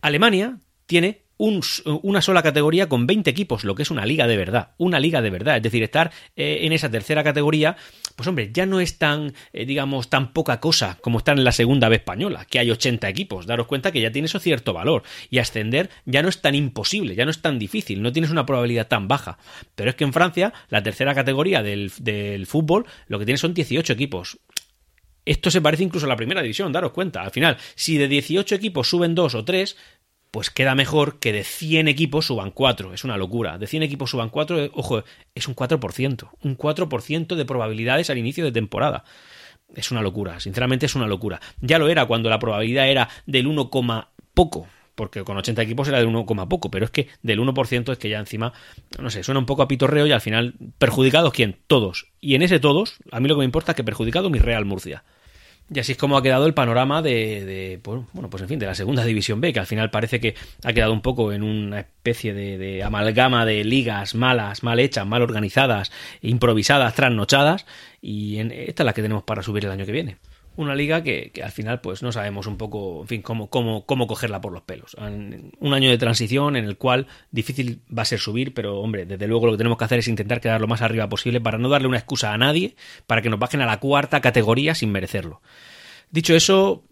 Alemania 0.01 0.59
tiene 0.85 1.26
una 1.37 2.21
sola 2.21 2.41
categoría 2.41 2.89
con 2.89 3.05
20 3.05 3.29
equipos, 3.29 3.63
lo 3.63 3.75
que 3.75 3.83
es 3.83 3.91
una 3.91 4.05
liga 4.05 4.27
de 4.27 4.37
verdad, 4.37 4.71
una 4.77 4.99
liga 4.99 5.21
de 5.21 5.29
verdad. 5.29 5.57
Es 5.57 5.63
decir, 5.63 5.83
estar 5.83 6.11
eh, 6.35 6.59
en 6.61 6.73
esa 6.73 6.89
tercera 6.89 7.23
categoría, 7.23 7.77
pues 8.15 8.27
hombre, 8.27 8.49
ya 8.51 8.65
no 8.65 8.79
es 8.79 8.97
tan, 8.97 9.33
eh, 9.53 9.65
digamos, 9.65 10.09
tan 10.09 10.33
poca 10.33 10.59
cosa 10.59 10.97
como 11.01 11.19
estar 11.19 11.37
en 11.37 11.43
la 11.43 11.51
segunda 11.51 11.89
B 11.89 11.97
española, 11.97 12.45
que 12.49 12.59
hay 12.59 12.71
80 12.71 13.07
equipos. 13.09 13.45
Daros 13.45 13.67
cuenta 13.67 13.91
que 13.91 14.01
ya 14.01 14.11
tiene 14.11 14.25
eso 14.25 14.39
cierto 14.39 14.73
valor. 14.73 15.03
Y 15.29 15.37
ascender 15.39 15.89
ya 16.05 16.23
no 16.23 16.29
es 16.29 16.41
tan 16.41 16.55
imposible, 16.55 17.15
ya 17.15 17.25
no 17.25 17.31
es 17.31 17.41
tan 17.41 17.59
difícil, 17.59 18.01
no 18.01 18.11
tienes 18.11 18.31
una 18.31 18.45
probabilidad 18.45 18.87
tan 18.87 19.07
baja. 19.07 19.37
Pero 19.75 19.91
es 19.91 19.95
que 19.95 20.03
en 20.03 20.13
Francia, 20.13 20.53
la 20.69 20.81
tercera 20.81 21.13
categoría 21.13 21.61
del, 21.61 21.91
del 21.99 22.47
fútbol, 22.47 22.85
lo 23.07 23.19
que 23.19 23.25
tiene 23.25 23.37
son 23.37 23.53
18 23.53 23.93
equipos. 23.93 24.39
Esto 25.27 25.51
se 25.51 25.59
parece 25.59 25.83
incluso 25.83 26.05
a 26.05 26.09
la 26.09 26.15
primera 26.15 26.41
división, 26.41 26.71
daros 26.71 26.93
cuenta. 26.93 27.21
Al 27.21 27.31
final, 27.31 27.57
si 27.75 27.97
de 27.97 28.07
18 28.07 28.55
equipos 28.55 28.89
suben 28.89 29.13
2 29.13 29.35
o 29.35 29.43
3, 29.43 29.75
pues 30.31 30.49
queda 30.49 30.75
mejor 30.75 31.19
que 31.19 31.33
de 31.33 31.43
100 31.43 31.87
equipos 31.87 32.27
suban 32.27 32.51
4. 32.51 32.93
Es 32.93 33.03
una 33.03 33.17
locura. 33.17 33.57
De 33.57 33.67
100 33.67 33.83
equipos 33.83 34.11
suban 34.11 34.29
4, 34.29 34.63
eh, 34.63 34.71
ojo, 34.73 35.03
es 35.35 35.47
un 35.47 35.55
4%. 35.55 36.29
Un 36.41 36.57
4% 36.57 37.35
de 37.35 37.45
probabilidades 37.45 38.09
al 38.09 38.17
inicio 38.17 38.43
de 38.43 38.51
temporada. 38.51 39.03
Es 39.75 39.91
una 39.91 40.01
locura, 40.01 40.39
sinceramente 40.39 40.85
es 40.85 40.95
una 40.95 41.07
locura. 41.07 41.41
Ya 41.59 41.77
lo 41.77 41.89
era 41.89 42.05
cuando 42.05 42.29
la 42.29 42.39
probabilidad 42.39 42.87
era 42.87 43.09
del 43.25 43.47
1, 43.47 43.69
poco, 44.33 44.67
porque 44.95 45.23
con 45.23 45.37
80 45.37 45.61
equipos 45.61 45.87
era 45.87 45.99
del 45.99 46.07
1, 46.07 46.25
poco, 46.47 46.71
pero 46.71 46.85
es 46.85 46.91
que 46.91 47.09
del 47.21 47.39
1% 47.39 47.91
es 47.91 47.97
que 47.97 48.09
ya 48.09 48.19
encima, 48.19 48.53
no 48.99 49.09
sé, 49.09 49.23
suena 49.23 49.39
un 49.39 49.45
poco 49.45 49.61
a 49.61 49.67
pitorreo 49.67 50.07
y 50.07 50.11
al 50.11 50.21
final, 50.21 50.55
¿perjudicados 50.77 51.33
quién? 51.33 51.57
Todos. 51.67 52.07
Y 52.21 52.35
en 52.35 52.43
ese 52.43 52.59
todos, 52.59 52.97
a 53.11 53.19
mí 53.19 53.27
lo 53.27 53.35
que 53.35 53.39
me 53.39 53.45
importa 53.45 53.73
es 53.73 53.75
que 53.75 53.83
perjudicado 53.83 54.29
mi 54.29 54.39
Real 54.39 54.65
Murcia. 54.65 55.03
Y 55.69 55.79
así 55.79 55.91
es 55.91 55.97
como 55.97 56.17
ha 56.17 56.23
quedado 56.23 56.45
el 56.45 56.53
panorama 56.53 57.01
de, 57.01 57.43
de 57.45 57.79
bueno, 57.83 58.29
pues 58.29 58.41
en 58.41 58.49
fin, 58.49 58.59
de 58.59 58.65
la 58.65 58.75
segunda 58.75 59.03
división 59.03 59.41
B, 59.41 59.51
que 59.51 59.59
al 59.59 59.65
final 59.65 59.89
parece 59.91 60.21
que 60.21 60.33
ha 60.63 60.71
quedado 60.71 60.93
un 60.93 61.01
poco 61.01 61.33
en 61.33 61.43
una 61.43 61.81
especie 61.81 62.33
de, 62.33 62.57
de 62.57 62.83
amalgama 62.83 63.45
de 63.45 63.65
ligas 63.65 64.15
malas, 64.15 64.63
mal 64.63 64.79
hechas, 64.79 65.05
mal 65.05 65.21
organizadas, 65.21 65.91
improvisadas, 66.21 66.95
trasnochadas, 66.95 67.65
y 68.01 68.37
en, 68.37 68.51
esta 68.51 68.83
es 68.83 68.85
la 68.85 68.93
que 68.93 69.01
tenemos 69.01 69.23
para 69.23 69.43
subir 69.43 69.65
el 69.65 69.71
año 69.71 69.85
que 69.85 69.91
viene 69.91 70.17
una 70.57 70.75
liga 70.75 71.03
que, 71.03 71.31
al 71.43 71.51
final 71.51 71.79
pues 71.79 72.03
no 72.03 72.11
sabemos 72.11 72.47
un 72.47 72.57
poco, 72.57 73.01
en 73.01 73.07
fin, 73.07 73.21
cómo, 73.21 73.49
cómo, 73.49 73.85
cómo 73.85 74.07
cogerla 74.07 74.41
por 74.41 74.51
los 74.51 74.63
pelos. 74.63 74.95
Un 74.99 75.73
año 75.73 75.89
de 75.89 75.97
transición 75.97 76.55
en 76.55 76.65
el 76.65 76.77
cual 76.77 77.07
difícil 77.31 77.81
va 77.95 78.01
a 78.01 78.05
ser 78.05 78.19
subir, 78.19 78.53
pero 78.53 78.79
hombre, 78.79 79.05
desde 79.05 79.27
luego 79.27 79.45
lo 79.45 79.53
que 79.53 79.59
tenemos 79.59 79.77
que 79.77 79.85
hacer 79.85 79.99
es 79.99 80.07
intentar 80.07 80.41
quedar 80.41 80.59
lo 80.59 80.67
más 80.67 80.81
arriba 80.81 81.07
posible 81.07 81.39
para 81.39 81.57
no 81.57 81.69
darle 81.69 81.87
una 81.87 81.97
excusa 81.97 82.33
a 82.33 82.37
nadie 82.37 82.75
para 83.05 83.21
que 83.21 83.29
nos 83.29 83.39
bajen 83.39 83.61
a 83.61 83.65
la 83.65 83.79
cuarta 83.79 84.19
categoría 84.19 84.75
sin 84.75 84.91
merecerlo. 84.91 85.41
Dicho 86.09 86.35
eso, 86.35 86.83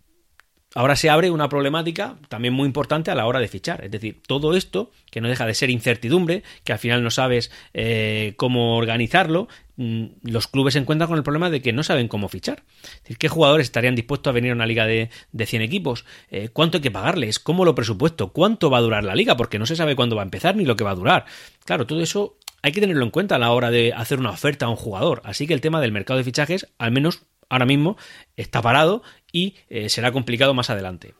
Ahora 0.77 0.97
se 0.97 1.09
abre 1.09 1.31
una 1.31 1.47
problemática 1.47 2.17
también 2.27 2.53
muy 2.53 2.65
importante 2.65 3.09
a 3.09 3.15
la 3.15 3.25
hora 3.25 3.39
de 3.39 3.47
fichar. 3.47 3.85
Es 3.85 3.91
decir, 3.91 4.21
todo 4.27 4.57
esto, 4.57 4.91
que 5.09 5.21
no 5.21 5.29
deja 5.29 5.45
de 5.45 5.53
ser 5.53 5.69
incertidumbre, 5.69 6.43
que 6.65 6.73
al 6.73 6.79
final 6.79 7.01
no 7.01 7.11
sabes 7.11 7.49
eh, 7.73 8.33
cómo 8.35 8.75
organizarlo, 8.75 9.47
mm, 9.77 10.05
los 10.23 10.47
clubes 10.47 10.73
se 10.73 10.79
encuentran 10.81 11.07
con 11.07 11.17
el 11.17 11.23
problema 11.23 11.49
de 11.49 11.61
que 11.61 11.71
no 11.71 11.81
saben 11.81 12.09
cómo 12.09 12.27
fichar. 12.27 12.63
Es 12.83 13.03
decir, 13.03 13.17
¿qué 13.17 13.29
jugadores 13.29 13.67
estarían 13.67 13.95
dispuestos 13.95 14.29
a 14.29 14.33
venir 14.33 14.51
a 14.51 14.55
una 14.55 14.65
liga 14.65 14.85
de, 14.85 15.09
de 15.31 15.45
100 15.45 15.61
equipos? 15.61 16.03
Eh, 16.29 16.49
¿Cuánto 16.51 16.77
hay 16.77 16.81
que 16.81 16.91
pagarles? 16.91 17.39
¿Cómo 17.39 17.63
lo 17.63 17.73
presupuesto? 17.73 18.33
¿Cuánto 18.33 18.69
va 18.69 18.79
a 18.79 18.81
durar 18.81 19.05
la 19.05 19.15
liga? 19.15 19.38
Porque 19.38 19.57
no 19.57 19.65
se 19.65 19.77
sabe 19.77 19.95
cuándo 19.95 20.17
va 20.17 20.23
a 20.23 20.25
empezar 20.25 20.57
ni 20.57 20.65
lo 20.65 20.75
que 20.75 20.83
va 20.83 20.91
a 20.91 20.95
durar. 20.95 21.23
Claro, 21.63 21.88
todo 21.88 22.01
eso 22.01 22.38
hay 22.65 22.71
que 22.71 22.81
tenerlo 22.81 23.05
en 23.05 23.11
cuenta 23.11 23.35
a 23.35 23.39
la 23.39 23.51
hora 23.51 23.69
de 23.69 23.93
hacer 23.93 24.19
una 24.19 24.31
oferta 24.31 24.65
a 24.65 24.69
un 24.69 24.75
jugador. 24.75 25.21
Así 25.23 25.45
que 25.45 25.53
el 25.53 25.61
tema 25.61 25.79
del 25.79 25.91
mercado 25.91 26.17
de 26.17 26.23
fichajes, 26.23 26.67
al 26.79 26.91
menos 26.91 27.21
ahora 27.49 27.65
mismo, 27.65 27.97
está 28.36 28.62
parado 28.62 29.03
y 29.31 29.55
eh, 29.69 29.89
será 29.89 30.12
complicado 30.12 30.53
más 30.53 30.69
adelante. 30.69 31.13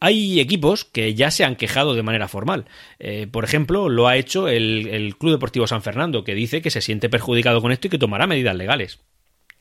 Hay 0.00 0.40
equipos 0.40 0.84
que 0.84 1.14
ya 1.14 1.30
se 1.30 1.44
han 1.44 1.54
quejado 1.54 1.94
de 1.94 2.02
manera 2.02 2.26
formal. 2.26 2.64
Eh, 2.98 3.28
por 3.30 3.44
ejemplo, 3.44 3.88
lo 3.88 4.08
ha 4.08 4.16
hecho 4.16 4.48
el, 4.48 5.14
Club 5.16 5.30
Deportivo 5.30 5.68
San 5.68 5.82
Fernando, 5.82 6.24
que 6.24 6.34
dice 6.34 6.60
que 6.60 6.70
se 6.70 6.80
siente 6.80 7.08
perjudicado 7.08 7.62
con 7.62 7.70
esto 7.70 7.86
y 7.86 7.90
que 7.90 7.98
tomará 7.98 8.26
medidas 8.26 8.56
legales. 8.56 8.98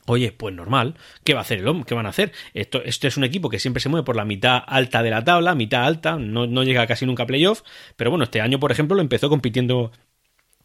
Oye, 0.07 0.31
pues 0.31 0.55
normal. 0.55 0.95
¿Qué 1.23 1.35
va 1.35 1.41
a 1.41 1.43
hacer 1.43 1.59
el 1.59 1.67
hombre? 1.67 1.85
¿Qué 1.85 1.93
van 1.93 2.07
a 2.07 2.09
hacer? 2.09 2.31
Esto, 2.55 2.81
es 2.83 3.17
un 3.17 3.23
equipo 3.23 3.49
que 3.49 3.59
siempre 3.59 3.81
se 3.81 3.89
mueve 3.89 4.03
por 4.03 4.15
la 4.15 4.25
mitad 4.25 4.63
alta 4.65 5.03
de 5.03 5.11
la 5.11 5.23
tabla, 5.23 5.53
mitad 5.53 5.85
alta, 5.85 6.17
no, 6.17 6.47
no 6.47 6.63
llega 6.63 6.87
casi 6.87 7.05
nunca 7.05 7.21
a 7.21 7.27
playoff. 7.27 7.61
Pero 7.95 8.09
bueno, 8.09 8.23
este 8.23 8.41
año, 8.41 8.59
por 8.59 8.71
ejemplo, 8.71 8.95
lo 8.95 9.03
empezó 9.03 9.29
compitiendo 9.29 9.91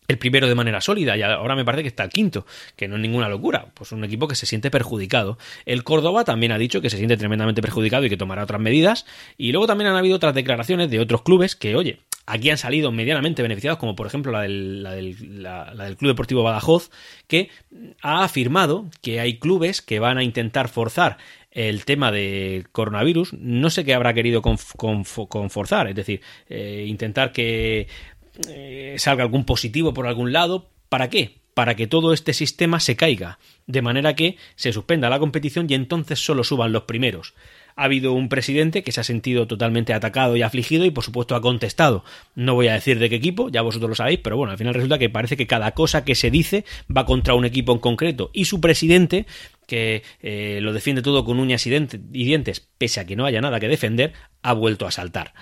el 0.08 0.18
primero 0.18 0.48
de 0.48 0.54
manera 0.54 0.80
sólida 0.80 1.16
y 1.16 1.22
ahora 1.22 1.56
me 1.56 1.64
parece 1.64 1.82
que 1.82 1.88
está 1.88 2.04
el 2.04 2.10
quinto, 2.10 2.46
que 2.76 2.88
no 2.88 2.96
es 2.96 3.02
ninguna 3.02 3.28
locura, 3.28 3.66
pues 3.74 3.92
un 3.92 4.04
equipo 4.04 4.28
que 4.28 4.34
se 4.34 4.46
siente 4.46 4.70
perjudicado. 4.70 5.38
El 5.64 5.84
Córdoba 5.84 6.24
también 6.24 6.52
ha 6.52 6.58
dicho 6.58 6.80
que 6.80 6.90
se 6.90 6.96
siente 6.96 7.16
tremendamente 7.16 7.62
perjudicado 7.62 8.04
y 8.04 8.08
que 8.08 8.16
tomará 8.16 8.44
otras 8.44 8.60
medidas. 8.60 9.06
Y 9.36 9.52
luego 9.52 9.66
también 9.66 9.90
han 9.90 9.96
habido 9.96 10.16
otras 10.16 10.34
declaraciones 10.34 10.90
de 10.90 11.00
otros 11.00 11.22
clubes 11.22 11.56
que, 11.56 11.76
oye, 11.76 12.00
aquí 12.26 12.50
han 12.50 12.58
salido 12.58 12.92
medianamente 12.92 13.42
beneficiados, 13.42 13.78
como 13.78 13.96
por 13.96 14.06
ejemplo 14.06 14.32
la 14.32 14.42
del, 14.42 14.82
la 14.82 15.72
del, 15.74 15.96
Club 15.96 16.10
Deportivo 16.10 16.42
Badajoz, 16.42 16.90
que 17.26 17.50
ha 18.02 18.24
afirmado 18.24 18.90
que 19.00 19.20
hay 19.20 19.38
clubes 19.38 19.80
que 19.80 20.00
van 20.00 20.18
a 20.18 20.24
intentar 20.24 20.68
forzar 20.68 21.18
el 21.52 21.86
tema 21.86 22.12
del 22.12 22.68
coronavirus, 22.68 23.32
no 23.32 23.70
sé 23.70 23.84
qué 23.84 23.94
habrá 23.94 24.12
querido 24.12 24.42
con 24.42 24.58
forzar, 25.06 25.88
es 25.88 25.94
decir, 25.94 26.20
eh, 26.50 26.84
intentar 26.86 27.32
que 27.32 27.88
eh, 28.48 28.96
salga 28.98 29.22
algún 29.22 29.44
positivo 29.44 29.94
por 29.94 30.06
algún 30.06 30.32
lado. 30.32 30.70
¿Para 30.88 31.10
qué? 31.10 31.38
Para 31.54 31.74
que 31.74 31.86
todo 31.86 32.12
este 32.12 32.34
sistema 32.34 32.80
se 32.80 32.96
caiga, 32.96 33.38
de 33.66 33.82
manera 33.82 34.14
que 34.14 34.36
se 34.56 34.72
suspenda 34.72 35.08
la 35.08 35.18
competición 35.18 35.66
y 35.68 35.74
entonces 35.74 36.24
solo 36.24 36.44
suban 36.44 36.72
los 36.72 36.82
primeros. 36.82 37.34
Ha 37.76 37.84
habido 37.84 38.12
un 38.12 38.28
presidente 38.28 38.82
que 38.82 38.92
se 38.92 39.00
ha 39.00 39.04
sentido 39.04 39.46
totalmente 39.46 39.92
atacado 39.92 40.36
y 40.36 40.42
afligido 40.42 40.84
y 40.84 40.90
por 40.90 41.04
supuesto 41.04 41.34
ha 41.34 41.42
contestado. 41.42 42.04
No 42.34 42.54
voy 42.54 42.68
a 42.68 42.74
decir 42.74 42.98
de 42.98 43.10
qué 43.10 43.16
equipo, 43.16 43.48
ya 43.50 43.62
vosotros 43.62 43.90
lo 43.90 43.94
sabéis, 43.94 44.20
pero 44.22 44.36
bueno, 44.36 44.52
al 44.52 44.58
final 44.58 44.74
resulta 44.74 44.98
que 44.98 45.10
parece 45.10 45.36
que 45.36 45.46
cada 45.46 45.72
cosa 45.72 46.04
que 46.04 46.14
se 46.14 46.30
dice 46.30 46.64
va 46.94 47.04
contra 47.04 47.34
un 47.34 47.44
equipo 47.44 47.72
en 47.72 47.78
concreto 47.78 48.30
y 48.32 48.46
su 48.46 48.60
presidente 48.60 49.26
que 49.66 50.02
eh, 50.22 50.60
lo 50.62 50.72
defiende 50.72 51.02
todo 51.02 51.24
con 51.24 51.38
uñas 51.38 51.66
y 51.66 51.70
dientes, 51.70 52.66
pese 52.78 53.00
a 53.00 53.06
que 53.06 53.16
no 53.16 53.26
haya 53.26 53.40
nada 53.40 53.60
que 53.60 53.68
defender, 53.68 54.12
ha 54.42 54.52
vuelto 54.52 54.86
a 54.86 54.90
saltar. 54.90 55.34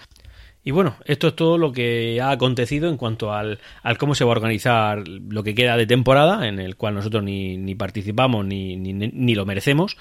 Y 0.66 0.70
bueno, 0.70 0.96
esto 1.04 1.28
es 1.28 1.36
todo 1.36 1.58
lo 1.58 1.72
que 1.72 2.20
ha 2.22 2.30
acontecido 2.30 2.88
en 2.88 2.96
cuanto 2.96 3.34
al, 3.34 3.60
al, 3.82 3.98
cómo 3.98 4.14
se 4.14 4.24
va 4.24 4.30
a 4.30 4.36
organizar 4.36 5.06
lo 5.06 5.42
que 5.42 5.54
queda 5.54 5.76
de 5.76 5.86
temporada, 5.86 6.48
en 6.48 6.58
el 6.58 6.76
cual 6.76 6.94
nosotros 6.94 7.22
ni, 7.22 7.58
ni 7.58 7.74
participamos 7.74 8.46
ni, 8.46 8.76
ni, 8.76 8.94
ni, 8.94 9.34
lo 9.34 9.44
merecemos. 9.44 9.98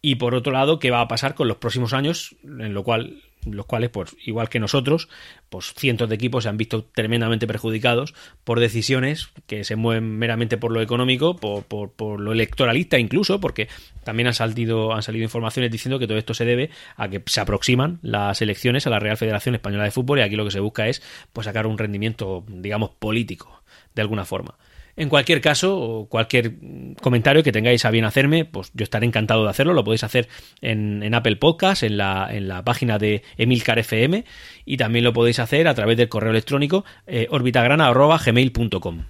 Y 0.00 0.14
por 0.14 0.36
otro 0.36 0.52
lado, 0.52 0.78
qué 0.78 0.92
va 0.92 1.00
a 1.00 1.08
pasar 1.08 1.34
con 1.34 1.48
los 1.48 1.56
próximos 1.56 1.92
años, 1.92 2.36
en 2.44 2.74
lo 2.74 2.84
cual 2.84 3.22
los 3.46 3.66
cuales, 3.66 3.90
pues, 3.90 4.16
igual 4.24 4.48
que 4.48 4.60
nosotros, 4.60 5.08
pues 5.48 5.72
cientos 5.74 6.08
de 6.08 6.14
equipos 6.14 6.44
se 6.44 6.48
han 6.48 6.56
visto 6.56 6.84
tremendamente 6.84 7.46
perjudicados 7.46 8.14
por 8.44 8.60
decisiones 8.60 9.28
que 9.46 9.64
se 9.64 9.76
mueven 9.76 10.18
meramente 10.18 10.56
por 10.56 10.72
lo 10.72 10.80
económico, 10.80 11.36
por, 11.36 11.64
por, 11.64 11.92
por 11.92 12.20
lo 12.20 12.32
electoralista 12.32 12.98
incluso, 12.98 13.40
porque 13.40 13.68
también 14.04 14.26
han 14.28 14.34
salido, 14.34 14.92
han 14.94 15.02
salido 15.02 15.24
informaciones 15.24 15.70
diciendo 15.70 15.98
que 15.98 16.06
todo 16.06 16.18
esto 16.18 16.34
se 16.34 16.44
debe 16.44 16.70
a 16.96 17.08
que 17.08 17.22
se 17.26 17.40
aproximan 17.40 17.98
las 18.02 18.42
elecciones 18.42 18.86
a 18.86 18.90
la 18.90 18.98
Real 18.98 19.16
Federación 19.16 19.54
Española 19.54 19.84
de 19.84 19.90
Fútbol 19.90 20.18
y 20.18 20.22
aquí 20.22 20.36
lo 20.36 20.44
que 20.44 20.50
se 20.50 20.60
busca 20.60 20.88
es 20.88 21.02
pues 21.32 21.46
sacar 21.46 21.66
un 21.66 21.78
rendimiento, 21.78 22.44
digamos, 22.48 22.90
político, 22.90 23.62
de 23.94 24.02
alguna 24.02 24.24
forma. 24.24 24.56
En 24.96 25.08
cualquier 25.08 25.40
caso, 25.40 26.06
cualquier 26.08 26.54
comentario 27.00 27.42
que 27.42 27.50
tengáis 27.50 27.84
a 27.84 27.90
bien 27.90 28.04
hacerme, 28.04 28.44
pues 28.44 28.70
yo 28.74 28.84
estaré 28.84 29.06
encantado 29.06 29.42
de 29.42 29.50
hacerlo. 29.50 29.74
Lo 29.74 29.82
podéis 29.82 30.04
hacer 30.04 30.28
en, 30.60 31.12
Apple 31.14 31.36
Podcast, 31.36 31.82
en 31.82 31.96
la, 31.96 32.28
en 32.30 32.46
la, 32.46 32.62
página 32.62 32.98
de 32.98 33.22
Emilcar 33.36 33.78
FM 33.78 34.24
y 34.64 34.76
también 34.76 35.04
lo 35.04 35.12
podéis 35.12 35.40
hacer 35.40 35.66
a 35.66 35.74
través 35.74 35.96
del 35.96 36.08
correo 36.08 36.30
electrónico 36.30 36.84
eh, 37.06 37.26
orbitagrana.gmail.com. 37.30 39.04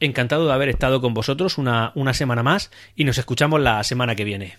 Encantado 0.00 0.46
de 0.46 0.52
haber 0.52 0.70
estado 0.70 1.00
con 1.00 1.12
vosotros 1.12 1.58
una, 1.58 1.92
una 1.94 2.14
semana 2.14 2.42
más 2.42 2.70
y 2.96 3.04
nos 3.04 3.18
escuchamos 3.18 3.60
la 3.60 3.84
semana 3.84 4.14
que 4.14 4.24
viene. 4.24 4.56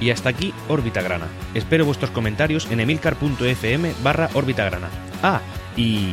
Y 0.00 0.10
hasta 0.10 0.30
aquí 0.30 0.52
Órbita 0.68 1.02
Grana. 1.02 1.28
Espero 1.54 1.84
vuestros 1.84 2.10
comentarios 2.10 2.70
en 2.70 2.80
emilcar.fm 2.80 3.94
barra 4.02 4.28
Órbita 4.34 4.64
Grana. 4.64 4.88
Ah, 5.22 5.40
y 5.76 6.12